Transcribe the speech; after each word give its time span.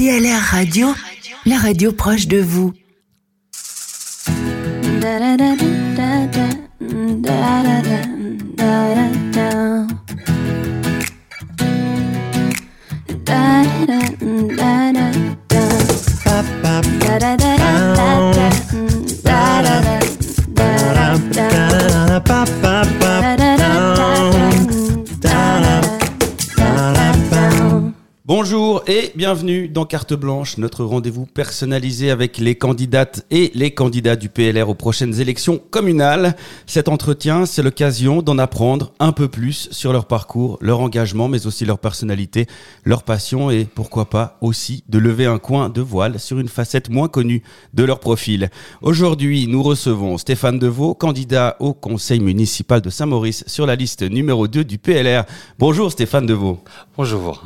PLR 0.00 0.40
Radio, 0.40 0.94
la 1.44 1.58
radio 1.58 1.92
proche 1.92 2.26
de 2.26 2.38
vous. 2.38 2.72
Bonjour 28.70 28.84
et 28.86 29.10
bienvenue 29.16 29.68
dans 29.68 29.84
Carte 29.84 30.14
Blanche, 30.14 30.56
notre 30.56 30.84
rendez-vous 30.84 31.26
personnalisé 31.26 32.12
avec 32.12 32.38
les 32.38 32.54
candidates 32.54 33.26
et 33.32 33.50
les 33.56 33.72
candidats 33.72 34.14
du 34.14 34.28
PLR 34.28 34.68
aux 34.68 34.76
prochaines 34.76 35.20
élections 35.20 35.58
communales. 35.58 36.36
Cet 36.66 36.86
entretien, 36.86 37.46
c'est 37.46 37.64
l'occasion 37.64 38.22
d'en 38.22 38.38
apprendre 38.38 38.92
un 39.00 39.10
peu 39.10 39.26
plus 39.26 39.68
sur 39.72 39.92
leur 39.92 40.06
parcours, 40.06 40.56
leur 40.60 40.78
engagement, 40.78 41.26
mais 41.26 41.48
aussi 41.48 41.64
leur 41.64 41.80
personnalité, 41.80 42.46
leur 42.84 43.02
passion 43.02 43.50
et 43.50 43.64
pourquoi 43.64 44.08
pas 44.08 44.38
aussi 44.40 44.84
de 44.88 44.98
lever 44.98 45.26
un 45.26 45.38
coin 45.38 45.68
de 45.68 45.80
voile 45.80 46.20
sur 46.20 46.38
une 46.38 46.46
facette 46.46 46.90
moins 46.90 47.08
connue 47.08 47.42
de 47.74 47.82
leur 47.82 47.98
profil. 47.98 48.50
Aujourd'hui, 48.82 49.48
nous 49.48 49.64
recevons 49.64 50.16
Stéphane 50.16 50.60
Deveau, 50.60 50.94
candidat 50.94 51.56
au 51.58 51.74
conseil 51.74 52.20
municipal 52.20 52.80
de 52.80 52.90
Saint-Maurice 52.90 53.42
sur 53.48 53.66
la 53.66 53.74
liste 53.74 54.02
numéro 54.02 54.46
2 54.46 54.62
du 54.62 54.78
PLR. 54.78 55.24
Bonjour 55.58 55.90
Stéphane 55.90 56.26
Deveau. 56.26 56.60
Bonjour. 56.96 57.42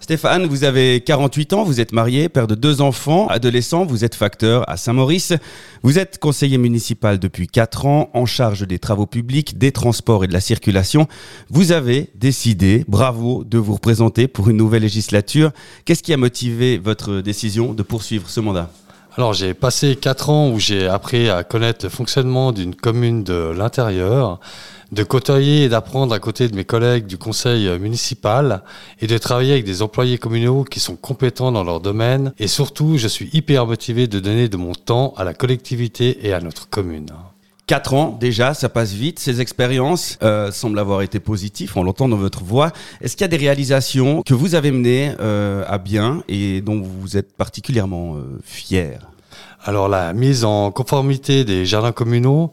Stéphane, 0.00 0.46
vous 0.46 0.64
avez 0.64 1.02
48 1.02 1.52
ans, 1.52 1.62
vous 1.62 1.78
êtes 1.78 1.92
marié, 1.92 2.30
père 2.30 2.46
de 2.46 2.54
deux 2.54 2.80
enfants, 2.80 3.26
adolescent, 3.26 3.84
vous 3.84 4.02
êtes 4.02 4.14
facteur 4.14 4.68
à 4.68 4.78
Saint-Maurice. 4.78 5.34
Vous 5.82 5.98
êtes 5.98 6.18
conseiller 6.18 6.56
municipal 6.56 7.18
depuis 7.18 7.46
4 7.46 7.84
ans, 7.84 8.10
en 8.14 8.24
charge 8.24 8.66
des 8.66 8.78
travaux 8.78 9.04
publics, 9.04 9.58
des 9.58 9.72
transports 9.72 10.24
et 10.24 10.26
de 10.26 10.32
la 10.32 10.40
circulation. 10.40 11.06
Vous 11.50 11.70
avez 11.70 12.08
décidé, 12.14 12.84
bravo, 12.88 13.44
de 13.44 13.58
vous 13.58 13.74
représenter 13.74 14.26
pour 14.26 14.48
une 14.48 14.56
nouvelle 14.56 14.82
législature. 14.82 15.50
Qu'est-ce 15.84 16.02
qui 16.02 16.14
a 16.14 16.16
motivé 16.16 16.78
votre 16.78 17.20
décision 17.20 17.74
de 17.74 17.82
poursuivre 17.82 18.30
ce 18.30 18.40
mandat? 18.40 18.70
Alors 19.16 19.34
j'ai 19.34 19.54
passé 19.54 19.96
quatre 19.96 20.30
ans 20.30 20.50
où 20.50 20.60
j'ai 20.60 20.86
appris 20.86 21.28
à 21.28 21.42
connaître 21.42 21.84
le 21.84 21.90
fonctionnement 21.90 22.52
d'une 22.52 22.76
commune 22.76 23.24
de 23.24 23.52
l'intérieur, 23.54 24.38
de 24.92 25.02
côtoyer 25.02 25.64
et 25.64 25.68
d'apprendre 25.68 26.14
à 26.14 26.18
côté 26.18 26.48
de 26.48 26.56
mes 26.56 26.64
collègues 26.64 27.06
du 27.06 27.18
conseil 27.18 27.68
municipal 27.78 28.62
et 29.00 29.06
de 29.06 29.18
travailler 29.18 29.52
avec 29.52 29.64
des 29.64 29.82
employés 29.82 30.18
communaux 30.18 30.64
qui 30.64 30.80
sont 30.80 30.96
compétents 30.96 31.52
dans 31.52 31.64
leur 31.64 31.80
domaine. 31.80 32.32
Et 32.38 32.48
surtout, 32.48 32.98
je 32.98 33.08
suis 33.08 33.30
hyper 33.32 33.66
motivé 33.66 34.06
de 34.06 34.20
donner 34.20 34.48
de 34.48 34.56
mon 34.56 34.72
temps 34.72 35.14
à 35.16 35.24
la 35.24 35.34
collectivité 35.34 36.26
et 36.26 36.32
à 36.32 36.40
notre 36.40 36.68
commune. 36.68 37.06
Quatre 37.70 37.94
ans 37.94 38.18
déjà, 38.20 38.52
ça 38.52 38.68
passe 38.68 38.94
vite. 38.94 39.20
Ces 39.20 39.40
expériences 39.40 40.18
euh, 40.24 40.50
semblent 40.50 40.80
avoir 40.80 41.02
été 41.02 41.20
positives, 41.20 41.70
on 41.76 41.84
l'entend 41.84 42.08
dans 42.08 42.16
votre 42.16 42.42
voix. 42.42 42.72
Est-ce 43.00 43.14
qu'il 43.14 43.22
y 43.22 43.26
a 43.26 43.28
des 43.28 43.36
réalisations 43.36 44.22
que 44.26 44.34
vous 44.34 44.56
avez 44.56 44.72
menées 44.72 45.12
euh, 45.20 45.62
à 45.68 45.78
bien 45.78 46.24
et 46.26 46.62
dont 46.62 46.82
vous 46.82 47.16
êtes 47.16 47.32
particulièrement 47.36 48.16
euh, 48.16 48.40
fier 48.42 48.98
Alors 49.62 49.88
la 49.88 50.12
mise 50.14 50.44
en 50.44 50.72
conformité 50.72 51.44
des 51.44 51.64
jardins 51.64 51.92
communaux, 51.92 52.50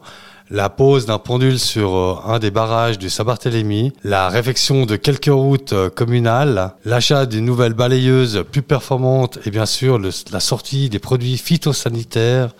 la 0.50 0.70
pose 0.70 1.04
d'un 1.06 1.18
pendule 1.18 1.58
sur 1.58 1.94
euh, 1.94 2.16
un 2.26 2.38
des 2.38 2.50
barrages 2.50 2.98
du 2.98 3.10
Saint-Barthélemy, 3.10 3.92
la 4.02 4.28
réfection 4.28 4.86
de 4.86 4.96
quelques 4.96 5.26
routes 5.26 5.72
euh, 5.74 5.90
communales, 5.90 6.72
l'achat 6.84 7.26
d'une 7.26 7.44
nouvelle 7.44 7.74
balayeuse 7.74 8.44
plus 8.50 8.62
performante 8.62 9.38
et 9.44 9.50
bien 9.50 9.66
sûr 9.66 9.98
le- 9.98 10.10
la 10.32 10.40
sortie 10.40 10.88
des 10.88 10.98
produits 10.98 11.36
phytosanitaires 11.36 12.54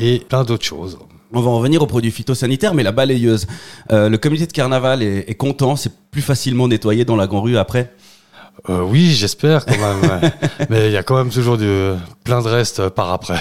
et 0.00 0.20
plein 0.28 0.44
d'autres 0.44 0.64
choses. 0.64 0.98
On 1.32 1.40
va 1.40 1.50
en 1.50 1.58
revenir 1.58 1.82
aux 1.82 1.86
produits 1.86 2.10
phytosanitaires, 2.10 2.74
mais 2.74 2.82
la 2.82 2.92
balayeuse. 2.92 3.46
Euh, 3.92 4.08
le 4.08 4.16
comité 4.18 4.46
de 4.46 4.52
carnaval 4.52 5.02
est, 5.02 5.28
est 5.28 5.34
content, 5.34 5.76
c'est 5.76 5.92
plus 6.10 6.22
facilement 6.22 6.66
nettoyé 6.68 7.04
dans 7.04 7.16
la 7.16 7.26
grande 7.26 7.44
rue 7.44 7.58
après? 7.58 7.92
Euh, 8.70 8.80
oui, 8.80 9.12
j'espère 9.12 9.64
quand 9.66 9.76
même. 9.78 10.32
Mais 10.70 10.88
il 10.88 10.92
y 10.92 10.96
a 10.96 11.04
quand 11.04 11.16
même 11.16 11.30
toujours 11.30 11.56
du, 11.56 11.92
plein 12.24 12.42
de 12.42 12.48
restes 12.48 12.88
par 12.88 13.12
après. 13.12 13.40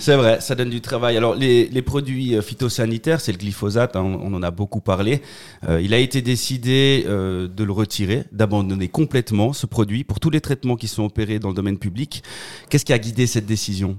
C'est 0.00 0.14
vrai, 0.14 0.40
ça 0.40 0.54
donne 0.54 0.70
du 0.70 0.80
travail. 0.80 1.16
Alors, 1.16 1.34
les, 1.34 1.66
les 1.68 1.82
produits 1.82 2.36
euh, 2.36 2.40
phytosanitaires, 2.40 3.20
c'est 3.20 3.32
le 3.32 3.38
glyphosate, 3.38 3.96
hein, 3.96 4.02
on, 4.02 4.32
en 4.32 4.42
a 4.44 4.52
beaucoup 4.52 4.80
parlé. 4.80 5.22
Euh, 5.68 5.80
il 5.82 5.92
a 5.92 5.98
été 5.98 6.22
décidé 6.22 7.04
euh, 7.08 7.48
de 7.48 7.64
le 7.64 7.72
retirer, 7.72 8.24
d'abandonner 8.30 8.86
complètement 8.86 9.52
ce 9.52 9.66
produit 9.66 10.04
pour 10.04 10.20
tous 10.20 10.30
les 10.30 10.40
traitements 10.40 10.76
qui 10.76 10.86
sont 10.86 11.04
opérés 11.04 11.40
dans 11.40 11.48
le 11.48 11.54
domaine 11.54 11.78
public. 11.78 12.22
Qu'est-ce 12.70 12.84
qui 12.84 12.92
a 12.92 12.98
guidé 12.98 13.26
cette 13.26 13.46
décision? 13.46 13.98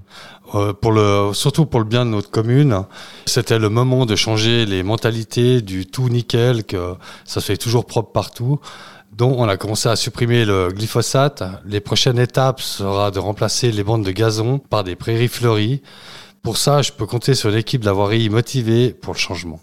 Euh, 0.54 0.72
pour 0.72 0.92
le, 0.92 1.32
surtout 1.34 1.66
pour 1.66 1.80
le 1.80 1.86
bien 1.86 2.06
de 2.06 2.10
notre 2.10 2.30
commune, 2.30 2.84
c'était 3.26 3.58
le 3.58 3.68
moment 3.68 4.06
de 4.06 4.16
changer 4.16 4.64
les 4.64 4.82
mentalités 4.82 5.60
du 5.60 5.84
tout 5.84 6.08
nickel, 6.08 6.64
que 6.64 6.94
ça 7.26 7.42
se 7.42 7.46
fait 7.46 7.58
toujours 7.58 7.84
propre 7.84 8.10
partout. 8.10 8.58
Donc 9.12 9.38
on 9.38 9.48
a 9.48 9.56
commencé 9.56 9.88
à 9.88 9.96
supprimer 9.96 10.44
le 10.44 10.68
glyphosate. 10.68 11.42
Les 11.64 11.80
prochaines 11.80 12.18
étapes 12.18 12.60
sera 12.60 13.10
de 13.10 13.18
remplacer 13.18 13.72
les 13.72 13.82
bandes 13.82 14.04
de 14.04 14.12
gazon 14.12 14.58
par 14.58 14.84
des 14.84 14.96
prairies 14.96 15.28
fleuries. 15.28 15.82
Pour 16.42 16.56
ça, 16.56 16.80
je 16.80 16.92
peux 16.92 17.06
compter 17.06 17.34
sur 17.34 17.50
l'équipe 17.50 17.82
de 17.82 17.86
la 17.86 17.92
voirie 17.92 18.30
motivée 18.30 18.92
pour 18.92 19.12
le 19.12 19.18
changement. 19.18 19.60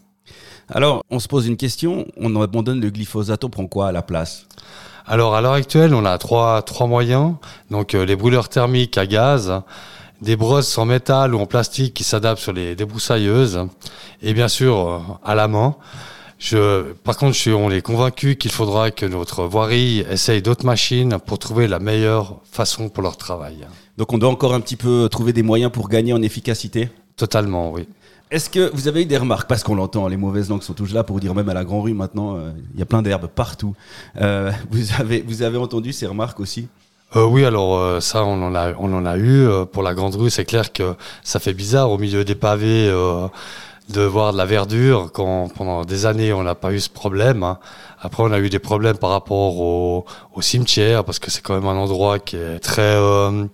Alors, 0.69 1.01
on 1.09 1.19
se 1.19 1.27
pose 1.27 1.47
une 1.47 1.55
question, 1.55 2.05
on 2.17 2.39
abandonne 2.41 2.81
le 2.81 2.89
glyphosate, 2.89 3.43
on 3.45 3.49
prend 3.49 3.67
quoi 3.67 3.87
à 3.87 3.91
la 3.91 4.01
place? 4.01 4.45
Alors 5.05 5.35
à 5.35 5.41
l'heure 5.41 5.53
actuelle, 5.53 5.93
on 5.93 6.03
a 6.03 6.17
trois, 6.17 6.61
trois 6.63 6.85
moyens. 6.85 7.35
Donc 7.71 7.95
euh, 7.95 8.05
les 8.05 8.17
brûleurs 8.17 8.49
thermiques 8.49 8.97
à 8.97 9.05
gaz, 9.05 9.61
des 10.21 10.35
brosses 10.35 10.77
en 10.77 10.83
métal 10.83 11.33
ou 11.33 11.39
en 11.39 11.45
plastique 11.45 11.93
qui 11.93 12.03
s'adaptent 12.03 12.41
sur 12.41 12.51
les 12.51 12.75
débroussailleuses, 12.75 13.67
et 14.21 14.33
bien 14.33 14.49
sûr 14.49 14.77
euh, 14.77 14.99
à 15.23 15.33
la 15.33 15.47
main. 15.47 15.77
Je, 16.39 16.93
par 17.03 17.17
contre, 17.17 17.35
je 17.35 17.49
on 17.51 17.71
est 17.71 17.81
convaincu 17.81 18.35
qu'il 18.35 18.51
faudra 18.51 18.91
que 18.91 19.05
notre 19.05 19.43
voirie 19.45 19.99
essaye 20.09 20.41
d'autres 20.41 20.65
machines 20.65 21.17
pour 21.25 21.39
trouver 21.39 21.67
la 21.67 21.79
meilleure 21.79 22.39
façon 22.51 22.89
pour 22.89 23.01
leur 23.03 23.17
travail. 23.17 23.65
Donc, 23.97 24.13
on 24.13 24.17
doit 24.17 24.29
encore 24.29 24.53
un 24.53 24.59
petit 24.59 24.75
peu 24.75 25.09
trouver 25.09 25.33
des 25.33 25.43
moyens 25.43 25.71
pour 25.71 25.89
gagner 25.89 26.13
en 26.13 26.21
efficacité? 26.21 26.89
Totalement, 27.15 27.71
oui. 27.71 27.87
Est-ce 28.29 28.49
que 28.49 28.69
vous 28.73 28.87
avez 28.87 29.03
eu 29.03 29.05
des 29.05 29.17
remarques? 29.17 29.47
Parce 29.47 29.63
qu'on 29.63 29.73
l'entend, 29.73 30.07
les 30.07 30.17
mauvaises 30.17 30.49
langues 30.49 30.61
sont 30.61 30.73
toujours 30.73 30.95
là 30.95 31.03
pour 31.03 31.19
dire 31.19 31.33
même 31.33 31.49
à 31.49 31.53
la 31.53 31.63
Grand 31.63 31.81
Rue 31.81 31.93
maintenant, 31.93 32.35
euh, 32.35 32.51
il 32.73 32.79
y 32.79 32.83
a 32.83 32.85
plein 32.85 33.01
d'herbes 33.01 33.27
partout. 33.27 33.73
Euh, 34.21 34.51
vous, 34.69 34.93
avez, 34.99 35.21
vous 35.21 35.41
avez 35.41 35.57
entendu 35.57 35.93
ces 35.93 36.05
remarques 36.05 36.39
aussi? 36.39 36.67
Euh, 37.15 37.25
oui, 37.25 37.45
alors 37.45 37.77
euh, 37.77 38.01
ça, 38.01 38.25
on 38.25 38.41
en 38.43 38.53
a, 38.53 38.73
on 38.79 38.93
en 38.93 39.05
a 39.05 39.15
eu 39.17 39.47
euh, 39.47 39.63
pour 39.63 39.81
la 39.81 39.93
grande 39.93 40.15
rue. 40.15 40.29
C'est 40.29 40.43
clair 40.43 40.73
que 40.73 40.93
ça 41.23 41.39
fait 41.39 41.53
bizarre 41.53 41.89
au 41.89 41.97
milieu 41.97 42.25
des 42.25 42.35
pavés 42.35 42.89
euh, 42.89 43.27
de 43.89 44.01
voir 44.01 44.33
de 44.33 44.37
la 44.37 44.45
verdure 44.45 45.11
quand 45.13 45.47
pendant 45.55 45.85
des 45.85 46.05
années 46.05 46.33
on 46.33 46.43
n'a 46.43 46.55
pas 46.55 46.71
eu 46.73 46.79
ce 46.79 46.89
problème. 46.89 47.43
hein. 47.43 47.59
Après, 47.99 48.21
on 48.23 48.31
a 48.31 48.39
eu 48.39 48.49
des 48.49 48.59
problèmes 48.59 48.97
par 48.97 49.09
rapport 49.11 49.59
au, 49.59 50.05
au 50.35 50.41
cimetière 50.41 51.03
parce 51.05 51.19
que 51.19 51.31
c'est 51.31 51.41
quand 51.41 51.53
même 51.55 51.65
un 51.67 51.75
endroit 51.77 52.19
qui 52.19 52.35
est 52.35 52.59
très, 52.59 52.81
euh, 52.81 53.45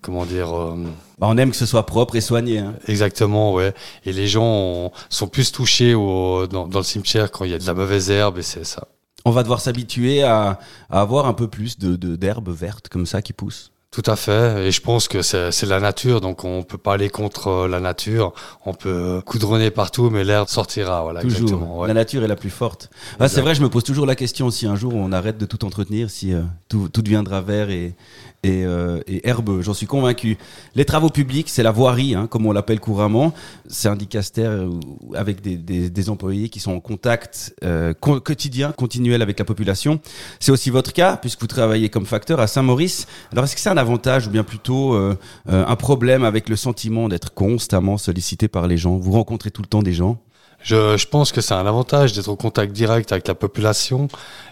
comment 0.00 0.24
dire. 0.24 0.56
euh, 0.56 0.74
Bah, 1.18 1.26
On 1.28 1.36
aime 1.36 1.50
que 1.50 1.56
ce 1.56 1.66
soit 1.66 1.84
propre 1.86 2.16
et 2.16 2.20
soigné. 2.20 2.58
hein. 2.60 2.74
Exactement, 2.88 3.52
ouais. 3.52 3.74
Et 4.06 4.12
les 4.12 4.26
gens 4.28 4.44
ont- 4.44 4.92
sont 5.10 5.26
plus 5.28 5.52
touchés 5.52 5.94
au, 5.94 6.46
dans, 6.46 6.66
dans 6.66 6.78
le 6.78 6.84
cimetière 6.84 7.30
quand 7.30 7.44
il 7.44 7.50
y 7.50 7.54
a 7.54 7.58
de 7.58 7.66
la 7.66 7.74
mauvaise 7.74 8.10
herbe 8.10 8.38
et 8.38 8.42
c'est 8.42 8.64
ça. 8.64 8.88
On 9.26 9.32
va 9.32 9.42
devoir 9.42 9.60
s'habituer 9.60 10.22
à, 10.22 10.58
à 10.88 11.00
avoir 11.02 11.26
un 11.26 11.34
peu 11.34 11.46
plus 11.48 11.78
de 11.78 11.96
de- 11.96 12.16
d'herbes 12.16 12.48
vertes 12.48 12.88
comme 12.88 13.04
ça 13.06 13.20
qui 13.20 13.34
poussent. 13.34 13.70
Tout 13.90 14.04
à 14.06 14.14
fait. 14.14 14.66
Et 14.66 14.70
je 14.70 14.80
pense 14.80 15.08
que 15.08 15.20
c'est 15.20 15.66
la 15.66 15.80
nature, 15.80 16.20
donc 16.20 16.44
on 16.44 16.62
peut 16.62 16.78
pas 16.78 16.94
aller 16.94 17.10
contre 17.10 17.48
euh, 17.48 17.68
la 17.68 17.80
nature. 17.80 18.32
On 18.64 18.72
peut 18.72 19.20
coudronner 19.26 19.72
partout, 19.72 20.10
mais 20.10 20.22
l'herbe 20.22 20.48
sortira. 20.48 21.02
Voilà, 21.02 21.22
Toujours. 21.22 21.40
exactement. 21.42 21.78
ouais. 21.80 21.88
La 21.88 21.94
nature 21.94 22.22
est 22.22 22.28
la 22.28 22.36
plus 22.36 22.50
forte. 22.50 22.88
Ah, 23.18 23.28
c'est 23.28 23.40
vrai, 23.40 23.56
je 23.56 23.62
me 23.62 23.68
pose 23.68 23.82
toujours 23.82 24.06
la 24.06 24.14
question 24.14 24.48
si 24.50 24.66
un 24.66 24.76
jour 24.76 24.94
on 24.94 25.10
arrête 25.10 25.38
de 25.38 25.46
tout 25.46 25.64
entretenir, 25.64 26.08
si 26.08 26.32
euh, 26.32 26.42
tout, 26.68 26.88
tout 26.88 27.02
deviendra 27.02 27.40
vert 27.40 27.70
et, 27.70 27.94
et, 28.42 28.64
euh, 28.64 29.00
et 29.06 29.28
herbeux. 29.28 29.62
J'en 29.62 29.74
suis 29.74 29.86
convaincu. 29.86 30.38
Les 30.74 30.84
travaux 30.84 31.10
publics, 31.10 31.48
c'est 31.48 31.62
la 31.62 31.70
voirie, 31.70 32.14
hein, 32.14 32.26
comme 32.26 32.46
on 32.46 32.52
l'appelle 32.52 32.80
couramment. 32.80 33.34
C'est 33.68 33.88
un 33.88 33.96
dicaster 33.96 34.44
euh, 34.44 34.70
avec 35.14 35.40
des, 35.42 35.56
des, 35.56 35.90
des 35.90 36.10
employés 36.10 36.48
qui 36.48 36.60
sont 36.60 36.72
en 36.72 36.80
contact 36.80 37.54
euh, 37.64 37.92
quotidien, 37.94 38.72
continuel 38.72 39.22
avec 39.22 39.38
la 39.38 39.44
population. 39.44 40.00
C'est 40.38 40.52
aussi 40.52 40.70
votre 40.70 40.92
cas, 40.92 41.16
puisque 41.16 41.40
vous 41.40 41.46
travaillez 41.46 41.88
comme 41.88 42.06
facteur 42.06 42.40
à 42.40 42.46
Saint-Maurice. 42.46 43.06
Alors, 43.32 43.44
est-ce 43.44 43.54
que 43.54 43.60
c'est 43.60 43.68
un 43.68 43.76
avantage 43.76 44.26
ou 44.26 44.30
bien 44.30 44.44
plutôt 44.44 44.94
euh, 44.94 45.16
euh, 45.48 45.64
un 45.66 45.76
problème 45.76 46.24
avec 46.24 46.48
le 46.48 46.56
sentiment 46.56 47.08
d'être 47.08 47.34
constamment 47.34 47.98
sollicité 47.98 48.48
par 48.48 48.66
les 48.66 48.78
gens? 48.78 48.96
Vous 48.96 49.12
rencontrez 49.12 49.50
tout 49.50 49.62
le 49.62 49.68
temps 49.68 49.82
des 49.82 49.92
gens? 49.92 50.18
Je, 50.62 50.96
je 50.96 51.06
pense 51.06 51.32
que 51.32 51.40
c'est 51.40 51.54
un 51.54 51.66
avantage 51.66 52.12
d'être 52.12 52.28
au 52.28 52.36
contact 52.36 52.72
direct 52.72 53.12
avec 53.12 53.26
la 53.26 53.34
population 53.34 54.08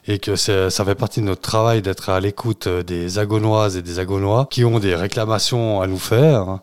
et 0.06 0.18
que 0.18 0.36
ça 0.36 0.70
fait 0.70 0.94
partie 0.94 1.20
de 1.20 1.26
notre 1.26 1.42
travail 1.42 1.82
d'être 1.82 2.08
à 2.08 2.20
l'écoute 2.20 2.66
euh, 2.66 2.82
des 2.82 3.18
agonoises 3.18 3.76
et 3.76 3.82
des 3.82 3.98
agonois 3.98 4.46
qui 4.50 4.64
ont 4.64 4.78
des 4.78 4.94
réclamations 4.94 5.80
à 5.80 5.86
nous 5.86 5.98
faire. 5.98 6.60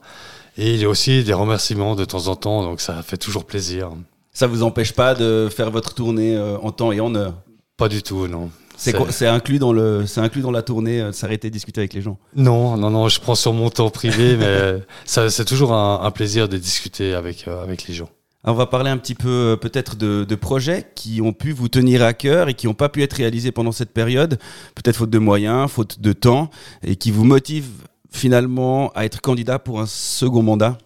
Et 0.57 0.73
il 0.73 0.81
y 0.81 0.85
a 0.85 0.89
aussi 0.89 1.23
des 1.23 1.33
remerciements 1.33 1.95
de 1.95 2.05
temps 2.05 2.27
en 2.27 2.35
temps, 2.35 2.63
donc 2.63 2.81
ça 2.81 3.03
fait 3.03 3.17
toujours 3.17 3.45
plaisir. 3.45 3.91
Ça 4.31 4.47
vous 4.47 4.63
empêche 4.63 4.93
pas 4.93 5.13
de 5.13 5.49
faire 5.53 5.69
votre 5.69 5.93
tournée 5.93 6.35
euh, 6.35 6.57
en 6.59 6.71
temps 6.71 6.91
et 6.91 6.99
en 6.99 7.13
heure? 7.15 7.33
Pas 7.77 7.89
du 7.89 8.01
tout, 8.01 8.27
non. 8.27 8.49
C'est 8.77 9.27
inclus 9.27 9.59
dans 9.59 9.73
le, 9.73 10.05
c'est 10.05 10.19
inclus 10.21 10.41
dans 10.41 10.51
la 10.51 10.61
tournée, 10.61 11.01
euh, 11.01 11.07
de 11.07 11.11
s'arrêter 11.13 11.49
discuter 11.49 11.81
avec 11.81 11.93
les 11.93 12.01
gens? 12.01 12.17
Non, 12.35 12.77
non, 12.77 12.89
non, 12.89 13.07
je 13.09 13.19
prends 13.19 13.35
sur 13.35 13.53
mon 13.53 13.69
temps 13.69 13.89
privé, 13.89 14.35
mais 14.39 14.81
c'est 15.05 15.45
toujours 15.45 15.73
un, 15.73 16.01
un 16.01 16.11
plaisir 16.11 16.49
de 16.49 16.57
discuter 16.57 17.13
avec, 17.13 17.47
euh, 17.47 17.63
avec 17.63 17.87
les 17.87 17.93
gens. 17.93 18.09
Alors, 18.45 18.57
on 18.57 18.59
va 18.59 18.67
parler 18.67 18.91
un 18.91 18.97
petit 18.99 19.15
peu 19.15 19.27
euh, 19.27 19.55
peut-être 19.55 19.95
de, 19.95 20.23
de 20.23 20.35
projets 20.35 20.85
qui 20.93 21.19
ont 21.19 21.33
pu 21.33 21.51
vous 21.51 21.67
tenir 21.67 22.03
à 22.03 22.13
cœur 22.13 22.47
et 22.47 22.53
qui 22.53 22.67
n'ont 22.67 22.75
pas 22.75 22.89
pu 22.89 23.01
être 23.01 23.13
réalisés 23.13 23.51
pendant 23.51 23.71
cette 23.71 23.89
période, 23.89 24.37
peut-être 24.75 24.97
faute 24.97 25.09
de 25.09 25.17
moyens, 25.17 25.67
faute 25.71 25.99
de 25.99 26.13
temps, 26.13 26.51
et 26.83 26.95
qui 26.95 27.09
vous 27.09 27.23
motivent 27.23 27.87
finalement 28.11 28.91
à 28.93 29.03
être 29.03 29.19
candidat 29.19 29.57
pour 29.57 29.81
un 29.81 29.87
second 29.87 30.43
mandat. 30.43 30.77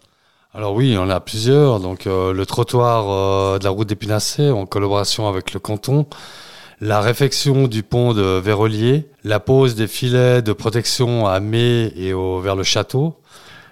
Alors 0.54 0.74
oui, 0.74 0.96
on 0.98 1.10
a 1.10 1.20
plusieurs. 1.20 1.80
Donc 1.80 2.06
euh, 2.06 2.32
le 2.32 2.46
trottoir 2.46 3.10
euh, 3.10 3.58
de 3.58 3.64
la 3.64 3.70
route 3.70 3.86
d'Épinacé 3.86 4.48
en 4.48 4.64
collaboration 4.64 5.28
avec 5.28 5.52
le 5.52 5.60
canton, 5.60 6.06
la 6.80 7.02
réfection 7.02 7.68
du 7.68 7.82
pont 7.82 8.14
de 8.14 8.40
Vérolier, 8.40 9.10
la 9.22 9.38
pose 9.38 9.74
des 9.74 9.86
filets 9.86 10.40
de 10.40 10.54
protection 10.54 11.26
à 11.26 11.40
Mai 11.40 11.92
et 11.94 12.14
au, 12.14 12.40
vers 12.40 12.56
le 12.56 12.62
château, 12.62 13.19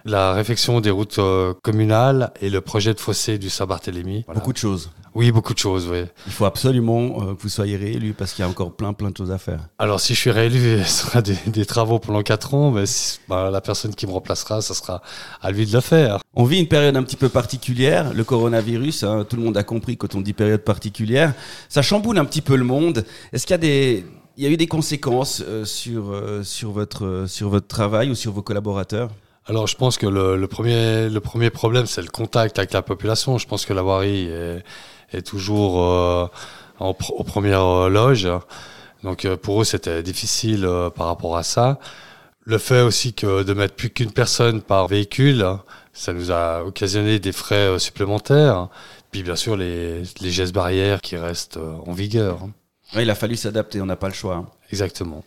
la 0.04 0.32
réfection 0.32 0.80
des 0.80 0.90
routes 0.90 1.18
euh, 1.18 1.54
communales 1.62 2.32
et 2.40 2.50
le 2.50 2.60
projet 2.60 2.94
de 2.94 3.00
fossé 3.00 3.38
du 3.38 3.50
Saint-Barthélemy. 3.50 4.24
Voilà. 4.26 4.40
Beaucoup 4.40 4.52
de 4.52 4.58
choses. 4.58 4.90
Oui, 5.14 5.32
beaucoup 5.32 5.54
de 5.54 5.58
choses, 5.58 5.88
oui. 5.90 6.04
Il 6.26 6.32
faut 6.32 6.44
absolument 6.44 7.22
euh, 7.22 7.34
que 7.34 7.42
vous 7.42 7.48
soyez 7.48 7.76
réélu 7.76 8.12
parce 8.12 8.32
qu'il 8.32 8.44
y 8.44 8.46
a 8.46 8.48
encore 8.48 8.76
plein 8.76 8.92
plein 8.92 9.10
de 9.10 9.16
choses 9.16 9.30
à 9.32 9.38
faire. 9.38 9.60
Alors 9.78 10.00
si 10.00 10.14
je 10.14 10.20
suis 10.20 10.30
réélu, 10.30 10.82
ce 10.86 11.06
sera 11.06 11.22
des, 11.22 11.36
des 11.46 11.66
travaux 11.66 11.98
pendant 11.98 12.22
quatre 12.22 12.54
ans, 12.54 12.70
mais 12.70 12.86
si- 12.86 13.18
bah, 13.28 13.50
la 13.50 13.60
personne 13.60 13.94
qui 13.94 14.06
me 14.06 14.12
remplacera, 14.12 14.60
ça 14.60 14.74
sera 14.74 15.02
à 15.42 15.50
lui 15.50 15.66
de 15.66 15.72
le 15.72 15.80
faire. 15.80 16.18
On 16.34 16.44
vit 16.44 16.60
une 16.60 16.68
période 16.68 16.96
un 16.96 17.02
petit 17.02 17.16
peu 17.16 17.28
particulière, 17.28 18.12
le 18.14 18.22
coronavirus, 18.22 19.02
hein, 19.04 19.26
tout 19.28 19.36
le 19.36 19.42
monde 19.42 19.56
a 19.56 19.64
compris 19.64 19.96
quand 19.96 20.14
on 20.14 20.20
dit 20.20 20.32
période 20.34 20.60
particulière, 20.62 21.34
ça 21.68 21.82
chamboule 21.82 22.18
un 22.18 22.24
petit 22.24 22.42
peu 22.42 22.54
le 22.56 22.64
monde. 22.64 23.04
Est-ce 23.32 23.46
qu'il 23.46 23.54
y 23.54 23.54
a 23.54 23.58
des 23.58 24.04
il 24.36 24.44
y 24.44 24.46
a 24.46 24.50
eu 24.50 24.56
des 24.56 24.68
conséquences 24.68 25.42
euh, 25.44 25.64
sur 25.64 26.12
euh, 26.12 26.44
sur 26.44 26.70
votre 26.70 27.04
euh, 27.06 27.26
sur 27.26 27.48
votre 27.48 27.66
travail 27.66 28.08
ou 28.10 28.14
sur 28.14 28.30
vos 28.32 28.42
collaborateurs? 28.42 29.10
Alors, 29.48 29.66
je 29.66 29.76
pense 29.76 29.96
que 29.96 30.06
le, 30.06 30.36
le 30.36 30.46
premier, 30.46 31.08
le 31.08 31.20
premier 31.20 31.48
problème, 31.50 31.86
c'est 31.86 32.02
le 32.02 32.08
contact 32.08 32.58
avec 32.58 32.72
la 32.72 32.82
population. 32.82 33.38
Je 33.38 33.46
pense 33.46 33.64
que 33.64 33.72
la 33.72 33.82
voirie 33.82 34.26
est, 34.26 34.62
est 35.12 35.22
toujours 35.22 35.82
euh, 35.82 36.26
en, 36.80 36.90
aux 37.16 37.24
premières 37.24 37.64
euh, 37.64 37.88
loges. 37.88 38.28
Donc, 39.02 39.24
euh, 39.24 39.36
pour 39.36 39.62
eux, 39.62 39.64
c'était 39.64 40.02
difficile 40.02 40.64
euh, 40.66 40.90
par 40.90 41.06
rapport 41.06 41.36
à 41.38 41.42
ça. 41.42 41.78
Le 42.44 42.58
fait 42.58 42.82
aussi 42.82 43.14
que 43.14 43.42
de 43.42 43.52
mettre 43.54 43.74
plus 43.74 43.88
qu'une 43.90 44.12
personne 44.12 44.60
par 44.60 44.86
véhicule, 44.86 45.46
ça 45.94 46.12
nous 46.12 46.30
a 46.30 46.62
occasionné 46.64 47.18
des 47.18 47.32
frais 47.32 47.54
euh, 47.68 47.78
supplémentaires. 47.78 48.68
Puis, 49.12 49.22
bien 49.22 49.36
sûr, 49.36 49.56
les, 49.56 50.02
les 50.20 50.30
gestes 50.30 50.52
barrières 50.54 51.00
qui 51.00 51.16
restent 51.16 51.58
en 51.86 51.92
vigueur. 51.92 52.40
Ouais, 52.94 53.02
Il 53.02 53.10
a 53.10 53.14
fallu 53.14 53.36
s'adapter, 53.36 53.80
on 53.80 53.86
n'a 53.86 53.96
pas 53.96 54.08
le 54.08 54.14
choix. 54.14 54.34
hein. 54.36 54.46
Exactement. 54.70 55.24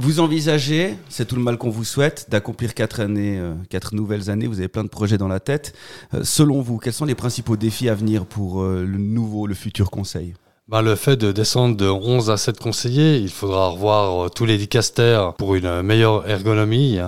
Vous 0.00 0.20
envisagez, 0.20 0.96
c'est 1.08 1.26
tout 1.26 1.34
le 1.34 1.42
mal 1.42 1.58
qu'on 1.58 1.70
vous 1.70 1.82
souhaite, 1.82 2.26
d'accomplir 2.30 2.74
quatre 2.74 3.00
années, 3.00 3.36
euh, 3.36 3.54
quatre 3.68 3.96
nouvelles 3.96 4.30
années. 4.30 4.46
Vous 4.46 4.60
avez 4.60 4.68
plein 4.68 4.84
de 4.84 4.88
projets 4.88 5.18
dans 5.18 5.26
la 5.26 5.40
tête. 5.40 5.74
Euh, 6.14 6.20
selon 6.22 6.62
vous, 6.62 6.78
quels 6.78 6.92
sont 6.92 7.04
les 7.04 7.16
principaux 7.16 7.56
défis 7.56 7.88
à 7.88 7.96
venir 7.96 8.24
pour 8.24 8.62
euh, 8.62 8.84
le 8.84 8.98
nouveau, 8.98 9.48
le 9.48 9.56
futur 9.56 9.90
conseil? 9.90 10.34
Ben, 10.68 10.82
le 10.82 10.94
fait 10.94 11.16
de 11.16 11.32
descendre 11.32 11.76
de 11.76 11.88
11 11.88 12.30
à 12.30 12.36
7 12.36 12.60
conseillers, 12.60 13.16
il 13.16 13.30
faudra 13.30 13.70
revoir 13.70 14.30
tous 14.30 14.44
les 14.44 14.56
dicastères 14.56 15.34
pour 15.34 15.56
une 15.56 15.82
meilleure 15.82 16.28
ergonomie. 16.30 17.00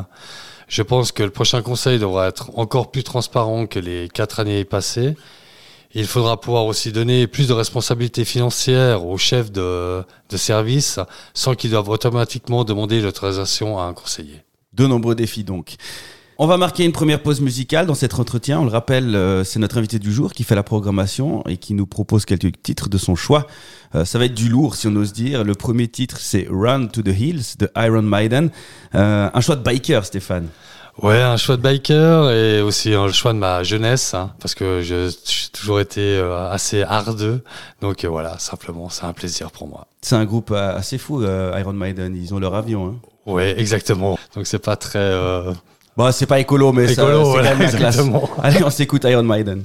Je 0.67 0.83
pense 0.83 1.13
que 1.13 1.23
le 1.23 1.31
prochain 1.31 1.63
conseil 1.63 2.01
devra 2.01 2.27
être 2.27 2.51
encore 2.59 2.91
plus 2.91 3.05
transparent 3.05 3.67
que 3.67 3.79
les 3.79 4.09
quatre 4.09 4.41
années 4.41 4.65
passées. 4.65 5.15
Il 5.95 6.07
faudra 6.07 6.41
pouvoir 6.41 6.67
aussi 6.67 6.93
donner 6.93 7.27
plus 7.27 7.49
de 7.49 7.53
responsabilités 7.53 8.25
financières 8.25 9.05
aux 9.05 9.19
chefs 9.19 9.51
de, 9.51 10.03
de 10.29 10.37
service 10.37 11.01
sans 11.35 11.55
qu'ils 11.55 11.71
doivent 11.71 11.89
automatiquement 11.89 12.65
demander 12.65 13.01
l'autorisation 13.01 13.79
à 13.79 13.85
un 13.85 13.93
conseiller. 13.93 14.43
De 14.73 14.87
nombreux 14.87 15.17
défis 15.17 15.43
donc. 15.43 15.77
On 16.43 16.47
va 16.47 16.57
marquer 16.57 16.87
une 16.87 16.93
première 16.93 17.23
pause 17.23 17.43
musicale 17.43 17.85
dans 17.85 17.95
cet 17.95 18.19
entretien. 18.19 18.61
On 18.61 18.65
le 18.65 18.71
rappelle, 18.71 19.15
euh, 19.15 19.45
c'est 19.45 19.59
notre 19.59 19.77
invité 19.77 19.99
du 19.99 20.11
jour 20.11 20.33
qui 20.33 20.43
fait 20.43 20.55
la 20.55 20.63
programmation 20.63 21.45
et 21.47 21.59
qui 21.59 21.75
nous 21.75 21.85
propose 21.85 22.25
quelques 22.25 22.63
titres 22.63 22.89
de 22.89 22.97
son 22.97 23.15
choix. 23.15 23.47
Euh, 23.95 24.07
ça 24.07 24.19
va 24.19 24.25
être 24.25 24.35
du 24.35 24.49
lourd, 24.49 24.75
si 24.75 24.87
on 24.87 24.97
ose 24.97 25.13
dire. 25.13 25.45
Le 25.45 25.55
premier 25.55 25.89
titre, 25.89 26.17
c'est 26.19 26.47
Run 26.51 26.87
to 26.87 27.03
the 27.03 27.09
Hills 27.09 27.57
de 27.59 27.69
Iron 27.77 28.01
Maiden. 28.01 28.49
Euh, 28.95 29.29
un 29.35 29.41
choix 29.43 29.55
de 29.55 29.63
biker, 29.63 30.07
Stéphane. 30.07 30.47
Ouais, 31.03 31.21
un 31.23 31.37
choix 31.39 31.57
de 31.57 31.63
biker 31.63 32.31
et 32.31 32.61
aussi 32.61 32.93
euh, 32.93 33.07
le 33.07 33.13
choix 33.13 33.33
de 33.33 33.39
ma 33.39 33.63
jeunesse, 33.63 34.13
hein, 34.15 34.33
parce 34.41 34.55
que 34.55 34.83
je- 34.83 35.09
j'ai 35.25 35.49
toujours 35.51 35.81
été 35.81 36.01
euh, 36.01 36.51
assez 36.51 36.83
ardeux. 36.83 37.43
Donc 37.81 38.05
euh, 38.05 38.09
voilà, 38.09 38.39
simplement, 38.39 38.89
c'est 38.91 39.05
un 39.05 39.13
plaisir 39.15 39.51
pour 39.51 39.67
moi. 39.67 39.87
C'est 40.03 40.17
un 40.17 40.25
groupe 40.27 40.51
euh, 40.51 40.77
assez 40.77 40.99
fou, 40.99 41.23
euh, 41.23 41.57
Iron 41.59 41.73
Maiden. 41.73 42.15
Ils 42.17 42.35
ont 42.35 42.39
leur 42.39 42.55
avion. 42.55 42.87
Hein. 42.89 42.95
Ouais, 43.27 43.59
exactement. 43.59 44.19
Donc 44.35 44.47
c'est 44.47 44.59
pas 44.59 44.77
très 44.77 44.99
euh, 44.99 45.53
Bon, 45.97 46.11
c'est 46.13 46.27
pas 46.27 46.39
écolo, 46.41 46.73
mais 46.73 46.93
écolo, 46.93 47.25
voilà, 47.25 47.53
quand 47.53 47.59
même 47.59 47.71
la 47.71 47.73
classe. 47.79 47.97
exactement. 47.97 48.29
Allez, 48.43 48.63
on 48.65 48.71
s'écoute 48.71 49.05
Iron 49.05 49.23
Maiden. 49.23 49.65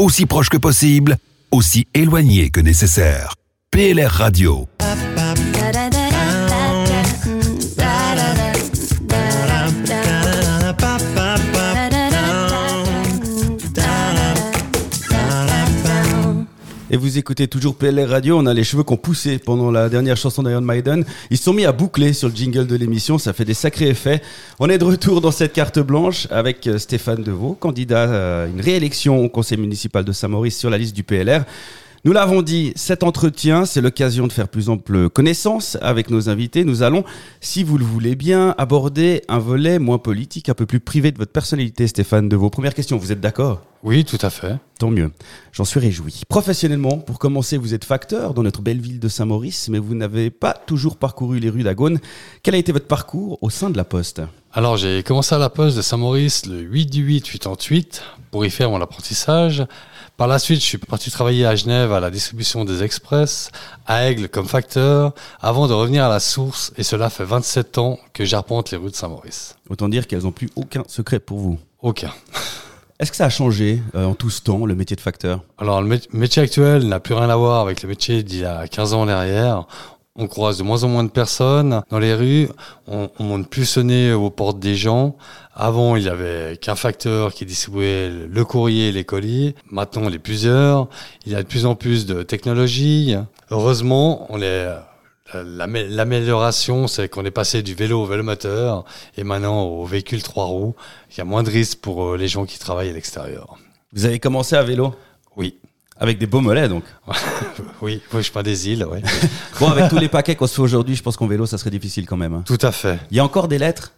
Aussi 0.00 0.26
proche 0.26 0.48
que 0.48 0.56
possible, 0.56 1.16
aussi 1.50 1.86
éloigné 1.94 2.50
que 2.50 2.60
nécessaire. 2.60 3.34
PLR 3.70 4.10
Radio. 4.10 4.66
Et 16.92 16.96
vous 16.96 17.18
écoutez 17.18 17.46
toujours 17.46 17.76
PLR 17.76 18.08
Radio, 18.08 18.36
on 18.36 18.46
a 18.46 18.52
les 18.52 18.64
cheveux 18.64 18.82
qu'on 18.82 18.96
poussé 18.96 19.38
pendant 19.38 19.70
la 19.70 19.88
dernière 19.88 20.16
chanson 20.16 20.42
d'Iron 20.42 20.60
Maiden. 20.60 21.04
Ils 21.30 21.38
sont 21.38 21.52
mis 21.52 21.64
à 21.64 21.70
boucler 21.70 22.12
sur 22.12 22.28
le 22.28 22.34
jingle 22.34 22.66
de 22.66 22.74
l'émission, 22.74 23.16
ça 23.16 23.32
fait 23.32 23.44
des 23.44 23.54
sacrés 23.54 23.90
effets. 23.90 24.20
On 24.58 24.68
est 24.68 24.76
de 24.76 24.84
retour 24.84 25.20
dans 25.20 25.30
cette 25.30 25.52
carte 25.52 25.78
blanche 25.78 26.26
avec 26.32 26.66
euh, 26.66 26.78
Stéphane 26.78 27.22
Deveau, 27.22 27.52
candidat 27.54 28.42
à 28.42 28.46
une 28.48 28.60
réélection 28.60 29.24
au 29.24 29.28
conseil 29.28 29.58
municipal 29.58 30.04
de 30.04 30.10
Saint-Maurice 30.10 30.58
sur 30.58 30.68
la 30.68 30.78
liste 30.78 30.96
du 30.96 31.04
PLR. 31.04 31.44
Nous 32.04 32.12
l'avons 32.12 32.42
dit, 32.42 32.72
cet 32.74 33.04
entretien, 33.04 33.66
c'est 33.66 33.80
l'occasion 33.80 34.26
de 34.26 34.32
faire 34.32 34.48
plus 34.48 34.68
ample 34.68 35.10
connaissance 35.10 35.78
avec 35.82 36.10
nos 36.10 36.28
invités. 36.28 36.64
Nous 36.64 36.82
allons, 36.82 37.04
si 37.40 37.62
vous 37.62 37.78
le 37.78 37.84
voulez 37.84 38.16
bien, 38.16 38.52
aborder 38.58 39.22
un 39.28 39.38
volet 39.38 39.78
moins 39.78 39.98
politique, 39.98 40.48
un 40.48 40.54
peu 40.54 40.66
plus 40.66 40.80
privé 40.80 41.12
de 41.12 41.18
votre 41.18 41.30
personnalité, 41.30 41.86
Stéphane 41.86 42.28
Deveau. 42.28 42.50
Première 42.50 42.74
question, 42.74 42.96
vous 42.96 43.12
êtes 43.12 43.20
d'accord? 43.20 43.69
Oui, 43.82 44.04
tout 44.04 44.18
à 44.20 44.28
fait. 44.28 44.56
Tant 44.78 44.90
mieux. 44.90 45.10
J'en 45.52 45.64
suis 45.64 45.80
réjoui. 45.80 46.22
Professionnellement, 46.28 46.98
pour 46.98 47.18
commencer, 47.18 47.56
vous 47.56 47.72
êtes 47.72 47.84
facteur 47.84 48.34
dans 48.34 48.42
notre 48.42 48.60
belle 48.60 48.80
ville 48.80 49.00
de 49.00 49.08
Saint-Maurice, 49.08 49.68
mais 49.70 49.78
vous 49.78 49.94
n'avez 49.94 50.30
pas 50.30 50.52
toujours 50.52 50.96
parcouru 50.96 51.38
les 51.38 51.48
rues 51.48 51.62
d'Agone. 51.62 51.98
Quel 52.42 52.54
a 52.54 52.58
été 52.58 52.72
votre 52.72 52.86
parcours 52.86 53.38
au 53.40 53.48
sein 53.48 53.70
de 53.70 53.76
la 53.78 53.84
Poste? 53.84 54.20
Alors, 54.52 54.76
j'ai 54.76 55.02
commencé 55.02 55.34
à 55.34 55.38
la 55.38 55.48
poste 55.48 55.76
de 55.76 55.82
Saint-Maurice 55.82 56.46
le 56.46 56.58
8 56.58 56.86
du 56.86 57.02
8 57.02 57.38
88 57.38 58.02
pour 58.30 58.44
y 58.44 58.50
faire 58.50 58.68
mon 58.68 58.80
apprentissage. 58.80 59.64
Par 60.16 60.26
la 60.26 60.38
suite, 60.38 60.60
je 60.60 60.66
suis 60.66 60.78
parti 60.78 61.10
travailler 61.10 61.46
à 61.46 61.54
Genève 61.54 61.92
à 61.92 62.00
la 62.00 62.10
distribution 62.10 62.64
des 62.64 62.82
express, 62.82 63.50
à 63.86 64.06
Aigle 64.06 64.28
comme 64.28 64.46
facteur, 64.46 65.14
avant 65.40 65.68
de 65.68 65.72
revenir 65.72 66.04
à 66.04 66.08
la 66.08 66.20
source, 66.20 66.72
et 66.76 66.82
cela 66.82 67.08
fait 67.10 67.24
27 67.24 67.78
ans 67.78 67.98
que 68.12 68.24
j'arpente 68.24 68.70
les 68.72 68.76
rues 68.76 68.90
de 68.90 68.96
Saint-Maurice. 68.96 69.56
Autant 69.70 69.88
dire 69.88 70.06
qu'elles 70.06 70.24
n'ont 70.24 70.32
plus 70.32 70.50
aucun 70.56 70.82
secret 70.88 71.20
pour 71.20 71.38
vous. 71.38 71.58
Aucun. 71.80 72.12
Est-ce 73.00 73.10
que 73.10 73.16
ça 73.16 73.24
a 73.24 73.30
changé 73.30 73.80
euh, 73.94 74.04
en 74.04 74.14
tout 74.14 74.28
ce 74.30 74.42
temps, 74.42 74.66
le 74.66 74.74
métier 74.74 74.94
de 74.94 75.00
facteur? 75.00 75.40
Alors, 75.58 75.80
le 75.82 75.88
mé- 75.88 76.06
métier 76.12 76.42
actuel 76.42 76.86
n'a 76.86 77.00
plus 77.00 77.14
rien 77.14 77.30
à 77.30 77.36
voir 77.36 77.60
avec 77.62 77.82
le 77.82 77.88
métier 77.88 78.22
d'il 78.22 78.40
y 78.40 78.44
a 78.44 78.68
15 78.68 78.92
ans 78.94 79.00
en 79.00 79.08
arrière. 79.08 79.66
On 80.16 80.26
croise 80.26 80.58
de 80.58 80.62
moins 80.64 80.84
en 80.84 80.88
moins 80.88 81.04
de 81.04 81.08
personnes 81.10 81.80
dans 81.88 81.98
les 81.98 82.12
rues. 82.14 82.48
On, 82.86 83.08
on 83.18 83.24
monte 83.24 83.48
plus 83.48 83.64
sonner 83.64 84.12
aux 84.12 84.28
portes 84.28 84.58
des 84.58 84.74
gens. 84.74 85.16
Avant, 85.54 85.96
il 85.96 86.02
y 86.02 86.08
avait 86.10 86.58
qu'un 86.60 86.74
facteur 86.74 87.32
qui 87.32 87.46
distribuait 87.46 88.10
le 88.10 88.44
courrier 88.44 88.88
et 88.88 88.92
les 88.92 89.04
colis. 89.04 89.54
Maintenant, 89.70 90.10
y 90.10 90.14
a 90.14 90.18
plusieurs. 90.18 90.88
Il 91.24 91.32
y 91.32 91.36
a 91.36 91.42
de 91.42 91.48
plus 91.48 91.64
en 91.64 91.74
plus 91.76 92.04
de 92.04 92.22
technologie. 92.22 93.14
Heureusement, 93.50 94.26
on 94.28 94.42
est 94.42 94.66
L'amélioration, 95.34 96.86
c'est 96.88 97.08
qu'on 97.08 97.24
est 97.24 97.30
passé 97.30 97.62
du 97.62 97.74
vélo 97.74 98.02
au 98.02 98.06
vélomoteur 98.06 98.84
et 99.16 99.24
maintenant 99.24 99.62
au 99.62 99.84
véhicule 99.84 100.22
trois 100.22 100.44
roues. 100.46 100.74
Il 101.10 101.18
y 101.18 101.20
a 101.20 101.24
moins 101.24 101.42
de 101.42 101.50
risques 101.50 101.78
pour 101.80 102.04
euh, 102.04 102.16
les 102.16 102.28
gens 102.28 102.44
qui 102.46 102.58
travaillent 102.58 102.90
à 102.90 102.92
l'extérieur. 102.92 103.56
Vous 103.92 104.04
avez 104.04 104.18
commencé 104.18 104.56
à 104.56 104.62
vélo? 104.62 104.94
Oui. 105.36 105.56
Avec 105.98 106.18
des 106.18 106.26
beaux 106.26 106.40
mollets, 106.40 106.68
donc. 106.68 106.84
Oui, 107.82 108.00
oui, 108.12 108.18
je 108.18 108.22
suis 108.22 108.32
pas 108.32 108.42
des 108.42 108.68
îles, 108.70 108.86
oui. 108.90 109.00
Bon, 109.60 109.68
avec 109.70 109.88
tous 109.90 109.98
les 109.98 110.08
paquets 110.08 110.34
qu'on 110.36 110.46
se 110.46 110.54
fait 110.54 110.62
aujourd'hui, 110.62 110.96
je 110.96 111.02
pense 111.02 111.16
qu'en 111.16 111.26
vélo, 111.26 111.46
ça 111.46 111.58
serait 111.58 111.70
difficile 111.70 112.06
quand 112.06 112.16
même. 112.16 112.34
hein. 112.34 112.42
Tout 112.46 112.58
à 112.62 112.72
fait. 112.72 112.98
Il 113.10 113.16
y 113.16 113.20
a 113.20 113.24
encore 113.24 113.48
des 113.48 113.58
lettres? 113.58 113.92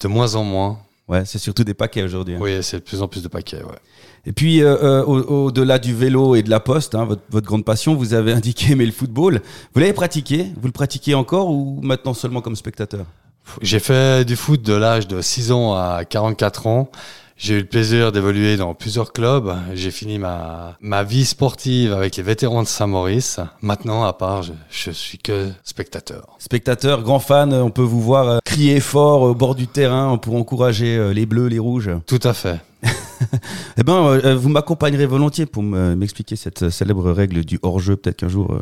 De 0.00 0.08
moins 0.08 0.34
en 0.34 0.44
moins. 0.44 0.78
Ouais, 1.08 1.24
c'est 1.24 1.38
surtout 1.38 1.64
des 1.64 1.74
paquets 1.74 2.02
aujourd'hui. 2.02 2.34
hein. 2.34 2.38
Oui, 2.40 2.58
c'est 2.62 2.78
de 2.78 2.82
plus 2.82 3.00
en 3.02 3.08
plus 3.08 3.22
de 3.22 3.28
paquets, 3.28 3.62
ouais. 3.62 3.78
Et 4.26 4.32
puis, 4.32 4.62
euh, 4.62 4.76
euh, 4.82 5.04
au- 5.04 5.46
au-delà 5.46 5.78
du 5.78 5.94
vélo 5.94 6.34
et 6.34 6.42
de 6.42 6.50
la 6.50 6.60
poste, 6.60 6.94
hein, 6.94 7.04
votre, 7.06 7.22
votre 7.30 7.46
grande 7.46 7.64
passion, 7.64 7.94
vous 7.94 8.12
avez 8.14 8.32
indiqué 8.40 8.72
aimer 8.72 8.84
le 8.86 8.92
football. 8.92 9.40
Vous 9.74 9.80
l'avez 9.80 9.92
pratiqué? 9.94 10.46
Vous 10.60 10.66
le 10.66 10.72
pratiquez 10.72 11.14
encore 11.14 11.50
ou 11.50 11.80
maintenant 11.82 12.12
seulement 12.14 12.40
comme 12.42 12.56
spectateur? 12.56 13.06
J'ai 13.62 13.78
fait 13.78 14.26
du 14.26 14.36
foot 14.36 14.60
de 14.60 14.74
l'âge 14.74 15.08
de 15.08 15.22
6 15.22 15.50
ans 15.52 15.72
à 15.74 16.04
44 16.04 16.66
ans. 16.66 16.90
J'ai 17.40 17.54
eu 17.54 17.58
le 17.60 17.66
plaisir 17.66 18.10
d'évoluer 18.10 18.56
dans 18.56 18.74
plusieurs 18.74 19.12
clubs. 19.12 19.54
J'ai 19.74 19.92
fini 19.92 20.18
ma, 20.18 20.76
ma 20.80 21.04
vie 21.04 21.24
sportive 21.24 21.92
avec 21.92 22.16
les 22.16 22.22
vétérans 22.24 22.64
de 22.64 22.66
Saint-Maurice. 22.68 23.38
Maintenant, 23.62 24.02
à 24.02 24.12
part, 24.12 24.42
je, 24.42 24.52
je 24.70 24.90
suis 24.90 25.18
que 25.18 25.48
spectateur. 25.62 26.26
Spectateur, 26.40 27.00
grand 27.02 27.20
fan, 27.20 27.52
on 27.54 27.70
peut 27.70 27.82
vous 27.82 28.00
voir 28.00 28.28
euh, 28.28 28.38
crier 28.44 28.80
fort 28.80 29.22
au 29.22 29.34
bord 29.36 29.54
du 29.54 29.68
terrain 29.68 30.18
pour 30.18 30.34
encourager 30.34 30.96
euh, 30.96 31.12
les 31.12 31.26
bleus, 31.26 31.46
les 31.46 31.60
rouges. 31.60 31.90
Tout 32.06 32.20
à 32.24 32.32
fait. 32.34 32.58
Eh 33.76 33.82
ben, 33.82 33.94
euh, 33.94 34.36
vous 34.36 34.48
m'accompagnerez 34.48 35.06
volontiers 35.06 35.46
pour 35.46 35.62
me- 35.64 35.94
m'expliquer 35.96 36.36
cette 36.36 36.70
célèbre 36.70 37.10
règle 37.10 37.44
du 37.44 37.58
hors-jeu. 37.62 37.96
Peut-être 37.96 38.16
qu'un 38.16 38.28
jour, 38.28 38.52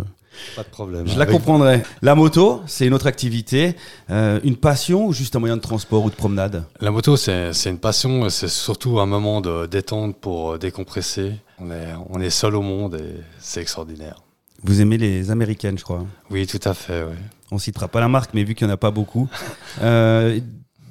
Pas 0.55 0.63
de 0.63 0.69
problème. 0.69 1.07
je 1.07 1.19
la 1.19 1.27
comprendrai. 1.27 1.83
La 2.03 2.15
moto, 2.15 2.63
c'est 2.67 2.87
une 2.87 2.95
autre 2.95 3.07
activité, 3.07 3.77
euh, 4.11 4.41
une 4.45 4.57
passion 4.57 5.07
ou 5.07 5.13
juste 5.13 5.37
un 5.37 5.39
moyen 5.39 5.57
de 5.57 5.63
transport 5.63 6.05
ou 6.05 6.11
de 6.11 6.15
promenade 6.15 6.65
La 6.81 6.91
moto, 6.91 7.17
c'est 7.17 7.53
c'est 7.53 7.71
une 7.71 7.79
passion, 7.79 8.29
c'est 8.29 8.49
surtout 8.49 9.01
un 9.01 9.07
moment 9.07 9.41
de 9.41 9.67
détente 9.67 10.17
pour 10.17 10.53
euh, 10.53 10.59
décompresser. 10.59 11.33
On 11.59 11.71
est, 11.71 11.89
on 12.11 12.21
est 12.21 12.31
seul 12.31 12.55
au 12.55 12.63
monde 12.63 12.97
et 12.97 13.21
c'est 13.39 13.61
extraordinaire. 13.61 14.17
Vous 14.63 14.81
aimez 14.81 14.99
les 14.99 15.31
américaines, 15.31 15.79
je 15.79 15.85
crois. 15.85 16.05
Oui, 16.31 16.47
tout 16.47 16.61
à 16.65 16.75
fait, 16.75 17.03
oui. 17.03 17.17
On 17.51 17.59
citera 17.59 17.89
pas 17.89 18.01
la 18.01 18.09
marque, 18.09 18.35
mais 18.35 18.43
vu 18.43 18.55
qu'il 18.55 18.67
n'y 18.67 18.73
en 18.73 18.75
a 18.75 18.79
pas 18.79 18.91
beaucoup. 18.91 19.29
Euh, 19.83 20.41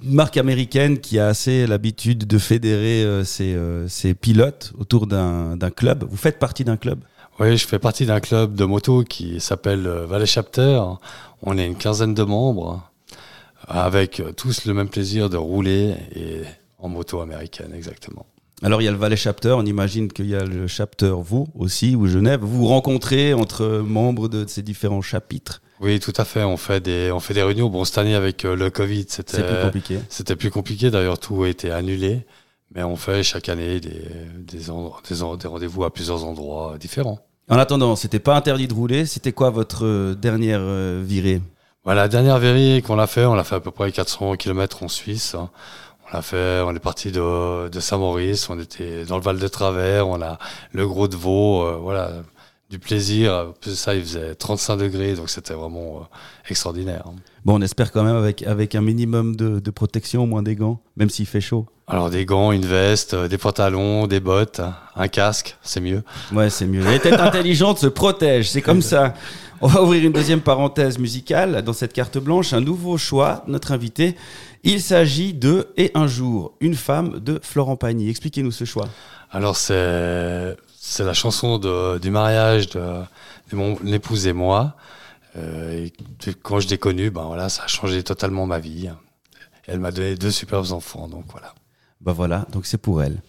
une 0.04 0.14
marque 0.14 0.38
américaine 0.38 1.00
qui 1.00 1.18
a 1.18 1.28
assez 1.28 1.66
l'habitude 1.66 2.28
de 2.28 2.38
fédérer 2.38 3.04
euh, 3.04 3.24
ses, 3.24 3.56
euh, 3.56 3.88
ses 3.88 4.14
pilotes 4.14 4.72
autour 4.78 5.08
d'un 5.08 5.58
d'un 5.58 5.72
club. 5.72 6.06
Vous 6.08 6.18
faites 6.18 6.38
partie 6.38 6.64
d'un 6.64 6.78
club? 6.78 7.00
Oui, 7.40 7.58
je 7.58 7.68
fais 7.68 7.80
partie 7.80 8.06
d'un 8.06 8.22
club 8.22 8.56
de 8.56 8.64
moto 8.64 9.04
qui 9.04 9.42
s'appelle 9.42 9.86
euh, 9.88 10.06
Valley 10.06 10.26
Chapter. 10.26 10.82
On 11.42 11.58
est 11.58 11.66
une 11.66 11.76
quinzaine 11.76 12.14
de 12.14 12.24
membres 12.24 12.82
avec 13.68 14.22
euh, 14.22 14.32
tous 14.32 14.66
le 14.66 14.74
même 14.74 14.88
plaisir 14.88 15.30
de 15.30 15.36
rouler 15.36 15.96
et 16.16 16.42
en 16.80 16.88
moto 16.88 17.20
américaine, 17.20 17.74
exactement. 17.76 18.26
Alors 18.64 18.82
il 18.82 18.86
y 18.86 18.88
a 18.88 18.92
le 18.92 18.98
Valais 18.98 19.18
Chapter, 19.18 19.50
on 19.50 19.66
imagine 19.66 20.10
qu'il 20.10 20.28
y 20.28 20.36
a 20.36 20.46
le 20.46 20.66
Chapter 20.68 21.14
Vaud 21.18 21.48
aussi, 21.56 21.96
ou 21.96 22.08
Genève. 22.08 22.40
Vous 22.42 22.60
vous 22.60 22.68
rencontrez 22.68 23.34
entre 23.34 23.84
membres 23.86 24.30
de 24.30 24.46
ces 24.48 24.62
différents 24.62 25.02
chapitres. 25.02 25.62
Oui, 25.82 26.00
tout 26.00 26.14
à 26.16 26.24
fait. 26.24 26.44
On 26.44 26.56
fait 26.56 26.80
des, 26.80 27.12
on 27.12 27.20
fait 27.20 27.34
des 27.34 27.44
réunions. 27.44 27.70
Bon, 27.70 27.84
cette 27.84 27.98
année 27.98 28.16
avec 28.16 28.46
euh, 28.46 28.56
le 28.56 28.70
Covid, 28.70 29.08
c'était 29.10 29.44
plus 29.44 29.62
compliqué. 29.62 30.00
C'était 30.08 30.38
plus 30.38 30.52
compliqué. 30.52 30.90
D'ailleurs, 30.90 31.20
tout 31.20 31.44
a 31.44 31.50
été 31.50 31.70
annulé. 31.70 32.26
Mais 32.74 32.84
on 32.84 32.96
fait 32.96 33.24
chaque 33.24 33.48
année 33.50 33.80
des, 33.80 33.90
des, 34.40 34.58
des, 34.58 35.38
des 35.38 35.48
rendez-vous 35.48 35.84
à 35.84 35.94
plusieurs 35.94 36.24
endroits 36.26 36.78
différents. 36.80 37.20
En 37.50 37.58
attendant, 37.58 37.96
c'était 37.96 38.20
pas 38.20 38.36
interdit 38.36 38.68
de 38.68 38.74
rouler. 38.74 39.06
C'était 39.06 39.32
quoi 39.32 39.50
votre 39.52 39.86
euh, 39.86 40.16
dernière 40.16 40.62
euh, 40.62 41.04
virée? 41.06 41.42
Voilà, 41.84 42.02
la 42.04 42.08
dernière 42.08 42.40
vérie 42.40 42.82
qu'on 42.82 42.98
a 42.98 43.06
fait, 43.06 43.26
on 43.26 43.36
l'a 43.36 43.44
fait 43.44 43.56
à 43.56 43.60
peu 43.60 43.70
près 43.72 43.92
400 43.92 44.36
km 44.38 44.82
en 44.84 44.88
Suisse. 44.88 45.36
hein. 45.36 45.52
On 46.10 46.16
l'a 46.16 46.22
fait, 46.24 46.62
on 46.66 46.76
est 46.76 46.80
parti 46.80 47.12
de, 47.12 47.70
de 47.70 47.80
Saint-Maurice, 47.80 48.50
on 48.50 48.60
était 48.60 49.06
dans 49.06 49.18
le 49.18 49.22
Val 49.24 49.38
de 49.40 49.48
Travers, 49.48 50.08
on 50.08 50.22
a 50.22 50.40
le 50.72 50.88
Gros 50.88 51.08
de 51.08 51.16
Vaud, 51.16 51.64
euh, 51.64 51.76
voilà, 51.78 52.12
du 52.72 52.80
plaisir. 52.80 53.54
Plus 53.62 53.76
ça, 53.78 53.94
il 53.96 54.02
faisait 54.02 54.34
35 54.36 54.78
degrés, 54.78 55.14
donc 55.14 55.30
c'était 55.30 55.54
vraiment 55.54 55.98
euh, 55.98 56.04
extraordinaire. 56.50 57.04
hein. 57.08 57.16
Bon, 57.44 57.60
on 57.60 57.62
espère 57.62 57.92
quand 57.92 58.04
même 58.04 58.16
avec, 58.16 58.42
avec 58.44 58.74
un 58.74 58.82
minimum 58.82 59.36
de, 59.36 59.60
de 59.60 59.72
protection, 59.72 60.24
au 60.24 60.26
moins 60.28 60.42
des 60.42 60.56
gants, 60.56 60.80
même 60.98 61.12
s'il 61.12 61.28
fait 61.28 61.42
chaud. 61.42 61.68
Alors 61.88 62.10
des 62.10 62.26
gants, 62.26 62.52
une 62.52 62.66
veste, 62.66 63.14
euh, 63.14 63.28
des 63.28 63.38
pantalons, 63.38 64.08
des 64.08 64.20
bottes, 64.20 64.62
un 64.96 65.08
casque, 65.08 65.56
c'est 65.62 65.82
mieux. 65.82 66.04
Ouais, 66.32 66.50
c'est 66.50 66.66
mieux. 66.66 66.84
Les 66.84 67.00
têtes 67.00 67.20
intelligentes 67.20 67.78
se 67.78 67.88
protègent, 67.88 68.50
c'est 68.50 68.64
comme 68.64 68.82
ça. 68.82 69.14
On 69.62 69.68
va 69.68 69.84
ouvrir 69.84 70.04
une 70.04 70.12
deuxième 70.12 70.42
parenthèse 70.42 70.98
musicale 70.98 71.62
dans 71.62 71.74
cette 71.74 71.94
carte 71.94 72.18
blanche, 72.18 72.54
un 72.54 72.62
nouveau 72.62 72.98
choix, 72.98 73.44
notre 73.48 73.72
invité. 73.72 74.16
Il 74.64 74.82
s'agit 74.82 75.34
de 75.34 75.68
Et 75.78 75.92
un 75.94 76.08
jour, 76.08 76.54
une 76.60 76.74
femme 76.74 77.20
de 77.20 77.40
Florent 77.44 77.76
Pagny. 77.76 78.10
Expliquez-nous 78.10 78.52
ce 78.52 78.66
choix. 78.66 78.88
Alors 79.32 79.56
c'est 79.56 80.58
c'est 80.78 81.04
la 81.04 81.14
chanson 81.14 81.58
de, 81.58 82.00
du 82.00 82.10
mariage 82.10 82.70
de, 82.70 82.82
de 83.52 83.56
mon 83.56 83.78
épouse 83.86 84.26
et 84.28 84.34
moi. 84.34 84.76
Euh, 85.38 85.86
et 85.86 86.34
quand 86.42 86.60
je 86.60 86.68
l'ai 86.68 86.78
connue, 86.78 87.12
ben 87.12 87.24
voilà, 87.24 87.50
ça 87.50 87.64
a 87.64 87.68
changé 87.68 88.04
totalement 88.04 88.46
ma 88.46 88.60
vie. 88.60 88.90
Elle 89.68 89.80
m'a 89.80 89.92
donné 89.92 90.16
deux 90.16 90.32
superbes 90.32 90.72
enfants, 90.72 91.08
donc 91.08 91.26
voilà. 91.32 91.54
Bah 92.02 92.14
voilà, 92.14 92.46
donc 92.52 92.66
c'est 92.66 92.78
pour 92.78 93.02
elle. 93.02 93.22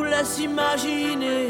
Vous 0.00 0.06
laissent 0.06 0.38
imaginer. 0.38 1.48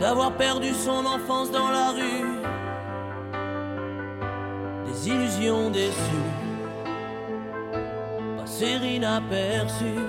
D'avoir 0.00 0.32
perdu 0.32 0.72
son 0.74 1.04
enfance 1.06 1.50
dans 1.50 1.70
la 1.70 1.90
rue, 1.98 2.28
des 4.86 5.08
illusions 5.08 5.70
déçues, 5.70 6.30
passer 8.36 8.76
inaperçues. 8.96 10.06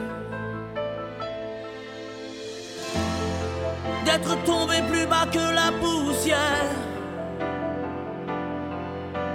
D'être 4.06 4.44
tombé 4.44 4.78
plus 4.92 5.06
bas 5.06 5.28
que 5.32 5.46
la 5.62 5.72
poussière 5.80 6.76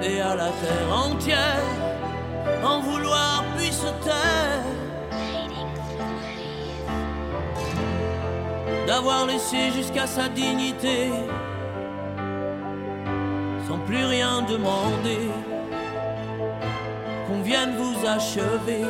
et 0.02 0.20
à 0.20 0.34
la 0.34 0.50
terre 0.62 0.90
entière 0.92 1.93
en 2.64 2.80
vouloir 2.80 3.44
puis 3.56 3.72
se 3.72 3.90
taire. 4.04 4.64
D'avoir 8.86 9.26
laissé 9.26 9.70
jusqu'à 9.70 10.06
sa 10.06 10.28
dignité 10.28 11.10
sans 13.66 13.78
plus 13.78 14.04
rien 14.04 14.42
demander 14.42 15.30
qu'on 17.26 17.40
vienne 17.42 17.74
vous 17.76 18.06
achever. 18.06 18.84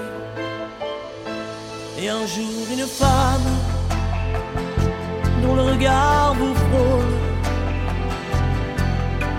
Et 1.98 2.08
un 2.08 2.26
jour 2.26 2.66
une 2.72 2.86
femme 2.86 3.50
dont 5.42 5.54
le 5.54 5.62
regard 5.62 6.34
vous 6.34 6.54
frôle 6.54 7.14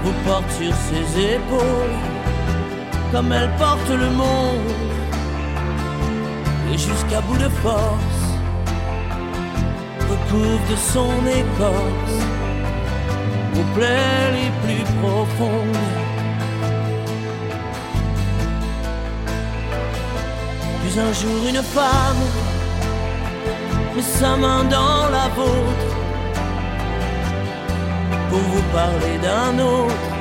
vous 0.04 0.14
porte 0.26 0.52
sur 0.52 0.74
ses 0.74 1.34
épaules 1.34 2.15
comme 3.12 3.32
elle 3.32 3.50
porte 3.58 3.90
le 3.90 4.10
monde 4.10 4.72
et 6.72 6.78
jusqu'à 6.78 7.22
bout 7.22 7.38
de 7.38 7.50
force 7.50 8.26
recouvre 10.10 10.70
de 10.70 10.76
son 10.94 11.14
écorce 11.42 12.18
aux 13.58 13.76
plaies 13.76 14.32
les 14.38 14.52
plus 14.64 14.84
profondes. 15.02 15.84
Puis 20.82 21.00
un 21.00 21.14
jour 21.14 21.48
une 21.50 21.64
femme 21.64 22.24
met 23.96 24.02
sa 24.02 24.36
main 24.36 24.64
dans 24.66 25.10
la 25.18 25.28
vôtre 25.36 25.96
pour 28.30 28.40
vous 28.40 28.64
parler 28.74 29.18
d'un 29.22 29.60
autre, 29.64 30.15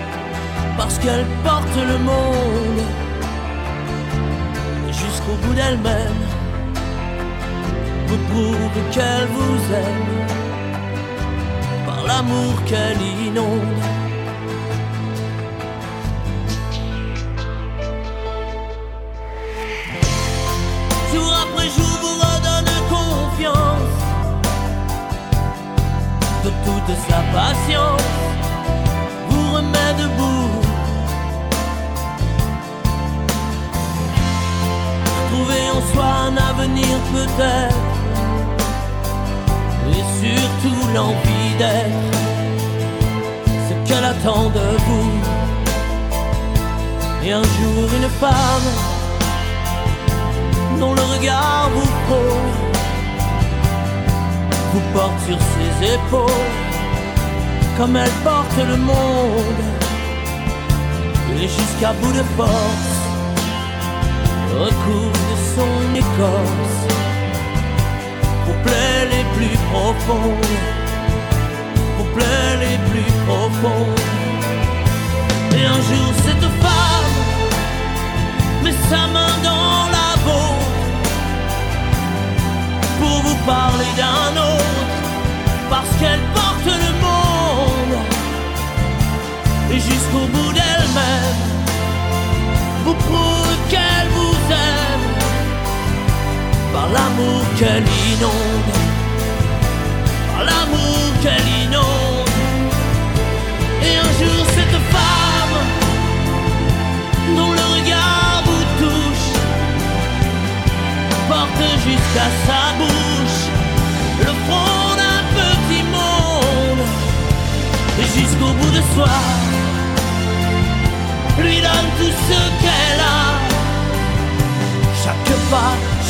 parce 0.77 0.99
qu'elle 0.99 1.25
porte 1.45 1.77
le 1.77 1.99
monde 1.99 2.83
jusqu'au 4.91 5.37
bout 5.43 5.55
d'elle-même, 5.55 6.23
vous 8.07 8.19
prouve 8.29 8.91
qu'elle 8.93 9.27
vous 9.27 9.75
aime 9.75 10.27
par 11.87 12.05
l'amour 12.07 12.55
qu'elle 12.67 13.01
inonde. 13.27 13.83
Jour 21.13 21.33
après 21.45 21.69
jour 21.77 21.95
vous 22.03 22.17
redonne 22.27 22.75
confiance 22.91 23.95
de 26.45 26.51
toute 26.65 26.97
sa 27.09 27.21
patience 27.33 28.03
vous 29.29 29.55
remet 29.55 29.95
debout. 29.99 30.34
Trouver 35.35 35.69
en 35.77 35.83
soi 35.93 36.05
un 36.29 36.37
avenir 36.37 36.95
peut-être, 37.13 37.97
et 39.91 40.05
surtout 40.21 40.83
l'envie 40.95 41.55
d'être 41.59 42.19
ce 43.67 43.75
qu'elle 43.85 44.05
attend 44.05 44.51
de 44.51 44.67
vous. 44.87 45.13
Et 47.25 47.33
un 47.33 47.43
jour 47.43 47.85
une 47.99 48.11
femme 48.23 48.71
dont 50.79 50.95
le 50.95 51.03
regard 51.03 51.69
vous 51.75 51.91
frôle 52.05 52.53
vous 54.73 54.85
porte 54.93 55.21
sur 55.27 55.39
ses 55.55 55.95
épaules 55.95 56.53
comme 57.77 57.97
elle 57.97 58.17
porte 58.23 58.59
le 58.69 58.77
monde 58.77 59.65
et 61.41 61.49
jusqu'à 61.49 61.93
bout 61.95 62.13
de 62.13 62.23
force 62.37 62.94
recouvre 64.55 65.37
son 65.57 65.95
écorce 65.95 66.81
aux 68.49 68.59
plaies 68.65 69.07
les 69.15 69.25
plus 69.37 69.57
profondes 69.71 70.61
aux 72.01 72.09
plaies 72.15 72.57
les 72.61 72.79
plus 72.91 73.11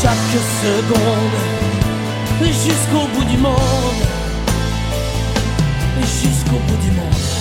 chaque 0.05 0.43
seconde 0.63 1.35
jusqu'au 2.53 3.07
bout 3.15 3.25
du 3.25 3.39
monde. 3.39 3.55
Et 5.99 6.03
jusqu'au 6.03 6.59
bout 6.67 6.77
du 6.85 6.91
monde 6.91 7.34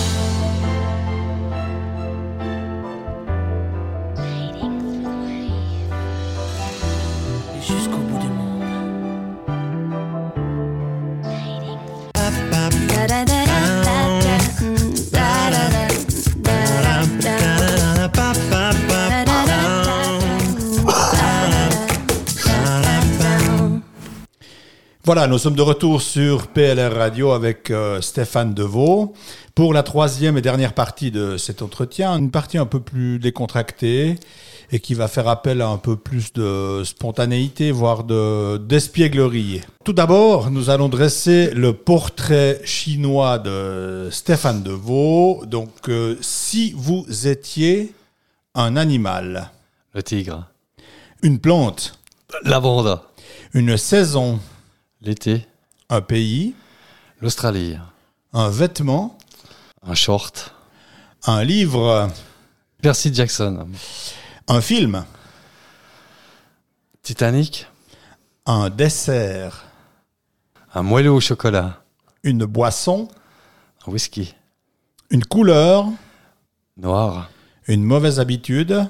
Voilà, 25.06 25.26
nous 25.26 25.36
sommes 25.36 25.54
de 25.54 25.60
retour 25.60 26.00
sur 26.00 26.46
PLR 26.46 26.94
Radio 26.94 27.32
avec 27.32 27.70
euh, 27.70 28.00
Stéphane 28.00 28.54
Deveau 28.54 29.12
pour 29.54 29.74
la 29.74 29.82
troisième 29.82 30.38
et 30.38 30.40
dernière 30.40 30.72
partie 30.72 31.10
de 31.10 31.36
cet 31.36 31.60
entretien, 31.60 32.16
une 32.16 32.30
partie 32.30 32.56
un 32.56 32.64
peu 32.64 32.80
plus 32.80 33.18
décontractée 33.18 34.14
et 34.72 34.80
qui 34.80 34.94
va 34.94 35.06
faire 35.06 35.28
appel 35.28 35.60
à 35.60 35.68
un 35.68 35.76
peu 35.76 35.96
plus 35.96 36.32
de 36.32 36.80
spontanéité, 36.86 37.70
voire 37.70 38.04
de 38.04 38.56
d'espièglerie. 38.56 39.60
Tout 39.84 39.92
d'abord, 39.92 40.50
nous 40.50 40.70
allons 40.70 40.88
dresser 40.88 41.50
le 41.50 41.74
portrait 41.74 42.62
chinois 42.64 43.38
de 43.38 44.08
Stéphane 44.10 44.62
Deveau. 44.62 45.44
Donc, 45.44 45.68
euh, 45.90 46.16
si 46.22 46.72
vous 46.74 47.04
étiez 47.28 47.92
un 48.54 48.74
animal, 48.74 49.50
Le 49.92 50.02
tigre. 50.02 50.46
une 51.22 51.40
plante, 51.40 51.98
Lavande. 52.42 53.00
une 53.52 53.76
saison, 53.76 54.40
L'été. 55.04 55.46
un 55.90 56.00
pays, 56.00 56.54
L'Australie. 57.20 57.78
un 58.32 58.48
vêtement, 58.48 59.18
Un 59.82 59.94
short. 59.94 60.54
un 61.26 61.44
livre, 61.44 62.10
Percy 62.82 63.12
Jackson. 63.14 63.68
un 64.48 64.60
film, 64.60 65.04
Titanic. 67.02 67.66
un 68.46 68.70
dessert, 68.70 69.64
Un 70.74 70.82
moelleux 70.82 71.12
au 71.12 71.20
chocolat. 71.20 71.82
une 72.22 72.44
boisson, 72.46 73.08
Un 73.86 73.92
whisky. 73.92 74.34
Une 75.10 75.24
couleur, 75.24 75.86
Noir. 76.78 77.30
une 77.68 77.84
mauvaise 77.84 78.20
habitude, 78.20 78.88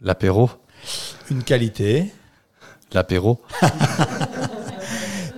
L'apéro. 0.00 0.48
une 1.30 1.42
qualité. 1.42 2.12
L'apéro. 2.92 3.40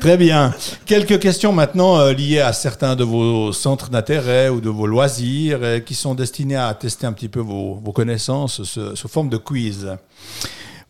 Très 0.05 0.19
bien. 0.19 0.53
Quelques 0.85 1.19
questions 1.19 1.55
maintenant 1.55 1.97
euh, 1.99 2.13
liées 2.13 2.41
à 2.41 2.53
certains 2.53 2.95
de 2.95 3.03
vos 3.05 3.55
centres 3.55 3.89
d'intérêt 3.89 4.51
ou 4.51 4.61
de 4.61 4.69
vos 4.69 4.87
loisirs 4.87 5.61
euh, 5.63 5.81
qui 5.81 5.95
sont 5.95 6.15
destinés 6.15 6.57
à 6.57 6.75
tester 6.75 7.07
un 7.07 7.15
petit 7.15 7.31
peu 7.31 7.41
vos, 7.41 7.77
connaissances 7.95 8.65
ce- 8.65 8.95
sous 8.97 9.09
forme 9.09 9.31
de 9.31 9.39
quiz. 9.39 9.97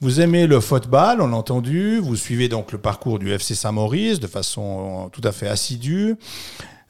Vous 0.01 0.21
aimez 0.21 0.49
le 0.49 0.59
football, 0.59 1.21
on 1.21 1.29
l'a 1.29 1.37
entendu. 1.37 2.01
Vous 2.01 2.17
suivez 2.17 2.49
donc 2.49 2.73
le 2.73 2.79
parcours 2.79 3.21
du 3.21 3.31
FC 3.31 3.55
Saint-Maurice 3.55 4.19
de 4.19 4.27
façon 4.27 5.05
euh, 5.05 5.09
tout 5.11 5.23
à 5.23 5.31
fait 5.31 5.47
assidue. 5.47 6.17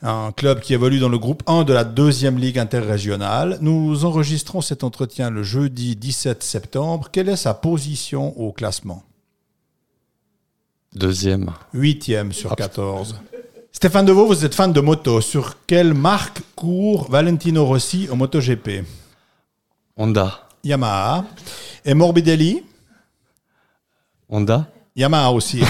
Un 0.01 0.33
club 0.33 0.61
qui 0.61 0.73
évolue 0.73 1.01
dans 1.01 1.11
le 1.11 1.19
groupe 1.19 1.43
1 1.47 1.65
de 1.65 1.75
la 1.75 1.85
deuxième 1.85 2.39
ligue 2.39 2.59
interrégionale. 2.59 3.59
Nous 3.61 4.07
enregistrons 4.07 4.63
cet 4.63 4.83
entretien 4.83 5.29
le 5.29 5.43
jeudi 5.43 5.95
17 5.95 6.43
septembre. 6.43 7.11
Quelle 7.13 7.29
est 7.29 7.37
sa 7.37 7.53
position 7.53 8.33
au 8.41 8.51
classement? 8.51 9.03
Deuxième. 10.95 11.51
Huitième 11.73 12.33
sur 12.33 12.55
14. 12.55 13.17
Stéphane 13.73 14.07
Deveau, 14.07 14.27
vous 14.27 14.45
êtes 14.45 14.55
fan 14.55 14.73
de 14.73 14.81
moto. 14.81 15.21
Sur 15.21 15.57
quelle 15.67 15.93
marque 15.93 16.43
court 16.55 17.11
Valentino 17.11 17.67
Rossi 17.67 18.09
au 18.11 18.15
MotoGP? 18.15 18.85
Honda. 19.97 20.47
Yamaha. 20.63 21.25
Et 21.85 21.95
Morbidelli? 21.95 22.63
Honda. 24.29 24.69
Yamaha 24.95 25.33
aussi. 25.33 25.63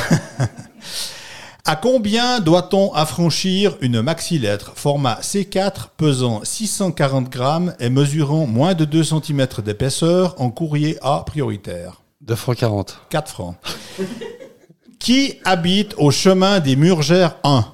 à 1.64 1.76
combien 1.76 2.40
doit-on 2.40 2.92
affranchir 2.92 3.78
une 3.80 4.02
maxi-lettre? 4.02 4.72
Format 4.74 5.20
C4 5.22 5.86
pesant 5.96 6.44
640 6.44 7.30
grammes 7.30 7.74
et 7.80 7.88
mesurant 7.88 8.46
moins 8.46 8.74
de 8.74 8.84
2 8.84 9.02
cm 9.02 9.46
d'épaisseur 9.64 10.38
en 10.38 10.50
courrier 10.50 10.98
A 11.00 11.22
prioritaire 11.24 12.02
2 12.20 12.34
francs 12.34 12.56
40. 12.58 13.00
4 13.08 13.28
francs. 13.30 13.56
Qui 15.04 15.34
habite 15.44 15.94
au 15.98 16.10
chemin 16.10 16.60
des 16.60 16.76
Murgères 16.76 17.36
1 17.44 17.66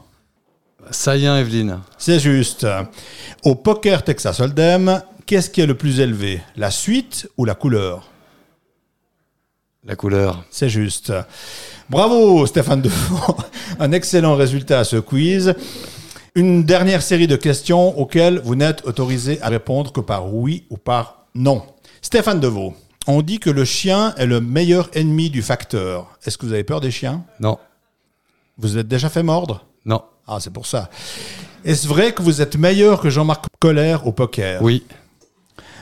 Sayen 0.90 1.38
Evelyne. 1.38 1.78
C'est 1.96 2.18
juste. 2.18 2.66
Au 3.44 3.54
poker 3.54 4.02
Texas 4.02 4.40
Hold'em, 4.40 5.00
qu'est-ce 5.26 5.48
qui 5.48 5.60
est 5.60 5.66
le 5.66 5.76
plus 5.76 6.00
élevé? 6.00 6.40
La 6.56 6.72
suite 6.72 7.28
ou 7.36 7.44
la 7.44 7.54
couleur? 7.54 8.08
La 9.84 9.94
couleur. 9.94 10.42
C'est 10.50 10.68
juste. 10.68 11.12
Bravo 11.88 12.44
Stéphane 12.46 12.82
Defort. 12.82 13.48
Un 13.78 13.92
excellent 13.92 14.34
résultat 14.34 14.80
à 14.80 14.84
ce 14.84 14.96
quiz. 14.96 15.54
Une 16.34 16.64
dernière 16.64 17.00
série 17.00 17.28
de 17.28 17.36
questions 17.36 17.96
auxquelles 17.96 18.40
vous 18.40 18.56
n'êtes 18.56 18.84
autorisé 18.86 19.40
à 19.40 19.50
répondre 19.50 19.92
que 19.92 20.00
par 20.00 20.34
oui 20.34 20.64
ou 20.68 20.78
par 20.78 21.26
non. 21.36 21.62
Stéphane 22.02 22.40
Deveau, 22.40 22.74
on 23.10 23.22
dit 23.22 23.40
que 23.40 23.50
le 23.50 23.64
chien 23.64 24.14
est 24.16 24.26
le 24.26 24.40
meilleur 24.40 24.88
ennemi 24.94 25.30
du 25.30 25.42
facteur. 25.42 26.18
Est-ce 26.24 26.38
que 26.38 26.46
vous 26.46 26.52
avez 26.52 26.64
peur 26.64 26.80
des 26.80 26.90
chiens? 26.90 27.24
Non. 27.40 27.58
Vous 28.58 28.78
êtes 28.78 28.88
déjà 28.88 29.08
fait 29.08 29.22
mordre? 29.22 29.64
Non. 29.84 30.02
Ah, 30.26 30.38
c'est 30.40 30.52
pour 30.52 30.66
ça. 30.66 30.90
Est-ce 31.64 31.88
vrai 31.88 32.12
que 32.12 32.22
vous 32.22 32.40
êtes 32.40 32.56
meilleur 32.56 33.00
que 33.00 33.10
Jean-Marc 33.10 33.46
Colère 33.58 34.06
au 34.06 34.12
poker? 34.12 34.62
Oui. 34.62 34.84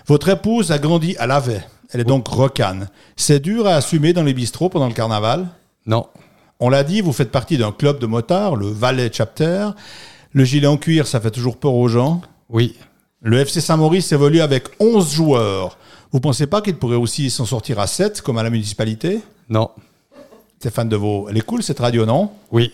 Votre 0.07 0.31
épouse 0.31 0.73
a 0.73 0.79
grandi 0.79 1.17
à 1.19 1.27
Lavet. 1.27 1.62
Elle 1.91 2.01
est 2.01 2.05
donc 2.05 2.27
rocane. 2.29 2.88
C'est 3.17 3.41
dur 3.41 3.67
à 3.67 3.75
assumer 3.75 4.12
dans 4.12 4.23
les 4.23 4.35
bistrots 4.35 4.69
pendant 4.69 4.88
le 4.88 4.95
carnaval? 4.95 5.49
Non. 5.87 6.07
On 6.61 6.69
l'a 6.69 6.83
dit, 6.83 7.01
vous 7.01 7.12
faites 7.12 7.31
partie 7.31 7.57
d'un 7.59 7.73
club 7.73 7.99
de 7.99 8.07
motards, 8.07 8.57
le 8.57 8.69
Valais 8.69 9.11
Chapter. 9.12 9.71
Le 10.33 10.45
gilet 10.45 10.67
en 10.67 10.77
cuir, 10.77 11.07
ça 11.07 11.21
fait 11.21 11.31
toujours 11.31 11.57
peur 11.57 11.75
aux 11.75 11.88
gens? 11.88 12.21
Oui. 12.49 12.77
Le 13.23 13.38
FC 13.38 13.61
Saint-Maurice 13.61 14.12
évolue 14.12 14.41
avec 14.41 14.69
11 14.81 15.12
joueurs. 15.12 15.79
Vous 16.12 16.21
pensez 16.21 16.47
pas 16.47 16.62
qu'il 16.62 16.77
pourrait 16.77 16.97
aussi 16.97 17.31
s'en 17.31 17.44
sortir 17.44 17.79
à 17.79 17.87
7, 17.87 18.23
comme 18.23 18.38
à 18.38 18.42
la 18.42 18.51
municipalité? 18.51 19.21
Non. 19.49 19.71
Stéphane 20.59 20.88
Deveau, 20.88 21.27
elle 21.29 21.37
est 21.37 21.42
cool 21.42 21.62
cette 21.62 21.79
radio, 21.81 22.07
non? 22.07 22.31
Oui. 22.51 22.73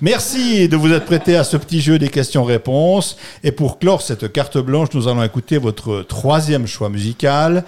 Merci 0.00 0.68
de 0.68 0.76
vous 0.76 0.92
être 0.92 1.04
prêté 1.06 1.36
à 1.36 1.44
ce 1.44 1.56
petit 1.56 1.80
jeu 1.80 1.98
des 1.98 2.08
questions-réponses. 2.08 3.16
Et 3.44 3.52
pour 3.52 3.78
clore 3.78 4.02
cette 4.02 4.32
carte 4.32 4.58
blanche, 4.58 4.88
nous 4.94 5.06
allons 5.06 5.22
écouter 5.22 5.58
votre 5.58 6.02
troisième 6.02 6.66
choix 6.66 6.88
musical. 6.88 7.64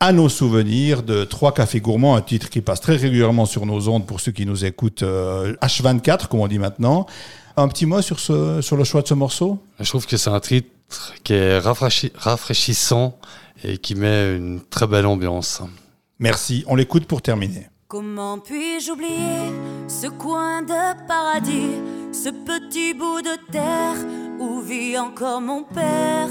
À 0.00 0.12
nos 0.12 0.28
souvenirs 0.28 1.02
de 1.02 1.24
Trois 1.24 1.52
Cafés 1.54 1.80
Gourmands, 1.80 2.16
un 2.16 2.20
titre 2.22 2.48
qui 2.50 2.60
passe 2.62 2.80
très 2.80 2.96
régulièrement 2.96 3.46
sur 3.46 3.64
nos 3.66 3.88
ondes 3.88 4.06
pour 4.06 4.20
ceux 4.20 4.32
qui 4.32 4.44
nous 4.46 4.64
écoutent 4.64 5.02
euh, 5.02 5.54
H24, 5.62 6.28
comme 6.28 6.40
on 6.40 6.48
dit 6.48 6.58
maintenant. 6.58 7.06
Un 7.58 7.68
petit 7.68 7.86
mot 7.86 8.02
sur, 8.02 8.20
ce, 8.20 8.60
sur 8.60 8.76
le 8.76 8.84
choix 8.84 9.00
de 9.02 9.08
ce 9.08 9.14
morceau? 9.14 9.58
Je 9.80 9.88
trouve 9.88 10.06
que 10.06 10.16
c'est 10.18 10.28
un 10.30 10.40
titre 10.40 10.68
qui 11.24 11.32
est 11.32 11.58
rafraîchi- 11.58 12.12
rafraîchissant 12.14 13.18
et 13.64 13.78
qui 13.78 13.94
met 13.94 14.36
une 14.36 14.60
très 14.60 14.86
belle 14.86 15.06
ambiance. 15.06 15.62
Merci, 16.18 16.64
on 16.66 16.74
l'écoute 16.76 17.06
pour 17.06 17.22
terminer. 17.22 17.68
Comment 17.88 18.38
puis-je 18.38 18.90
oublier 18.90 19.52
ce 19.86 20.08
coin 20.08 20.62
de 20.62 21.06
paradis, 21.06 21.76
ce 22.12 22.30
petit 22.30 22.94
bout 22.94 23.22
de 23.22 23.36
terre 23.52 23.96
où 24.40 24.60
vit 24.60 24.98
encore 24.98 25.40
mon 25.40 25.62
père? 25.62 26.28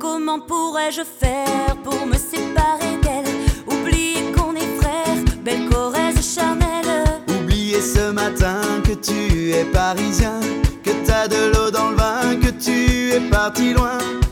Comment 0.00 0.40
pourrais-je 0.40 1.02
faire 1.02 1.76
pour 1.84 2.06
me 2.06 2.14
séparer 2.14 2.98
d'elle? 3.02 3.32
Oublier 3.66 4.32
qu'on 4.32 4.54
est 4.54 4.80
frères, 4.80 5.24
belle 5.42 5.68
Corrèze 5.70 6.34
charnelle 6.34 7.04
Oublier 7.40 7.80
ce 7.80 8.10
matin 8.10 8.60
que 8.84 8.94
tu 8.94 9.52
es 9.52 9.64
parisien, 9.64 10.40
que 10.82 10.90
t'as 11.06 11.28
de 11.28 11.52
l'eau 11.54 11.70
dans 11.70 11.90
le 11.90 11.96
vin, 11.96 12.36
que 12.40 12.50
tu 12.50 13.12
es 13.12 13.20
parti 13.30 13.72
loin. 13.72 14.15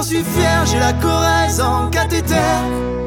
j'en 0.00 0.06
suis 0.06 0.24
fier, 0.24 0.64
j'ai 0.64 0.78
la 0.78 0.94
Corrèze 0.94 1.60
en 1.60 1.90
cathéter. 1.90 2.34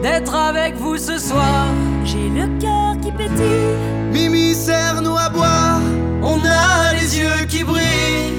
D'être 0.04 0.36
avec 0.36 0.76
vous 0.76 0.98
ce 0.98 1.18
soir. 1.18 1.66
J'ai 2.06 2.30
le 2.30 2.46
cœur 2.60 2.96
qui 3.02 3.12
pétille 3.12 3.78
Mimi 4.12 4.54
sert 4.54 5.02
nous 5.02 5.18
à 5.18 5.30
boire, 5.30 5.82
on 6.22 6.38
a 6.46 6.94
les 6.94 7.18
yeux 7.18 7.46
qui 7.50 7.64
brillent. 7.64 8.33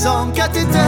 Sans 0.00 0.30
cathéter. 0.32 0.78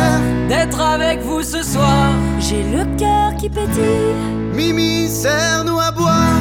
d'être 0.48 0.80
avec 0.80 1.20
vous 1.20 1.42
ce 1.42 1.62
soir. 1.62 2.12
J'ai 2.38 2.62
le 2.62 2.84
cœur 2.96 3.34
qui 3.38 3.48
pétille. 3.48 4.14
Mimi, 4.54 5.08
serre-nous 5.08 5.78
à 5.78 5.90
boire. 5.90 6.40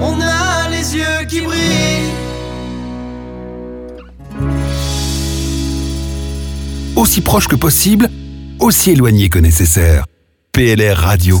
On 0.00 0.18
a 0.20 0.68
les 0.70 0.96
yeux 0.96 1.26
qui 1.28 1.40
brillent. 1.40 2.12
Aussi 6.96 7.20
proche 7.20 7.46
que 7.46 7.56
possible, 7.56 8.08
aussi 8.58 8.92
éloigné 8.92 9.28
que 9.28 9.38
nécessaire. 9.38 10.04
PLR 10.52 10.96
Radio. 10.96 11.40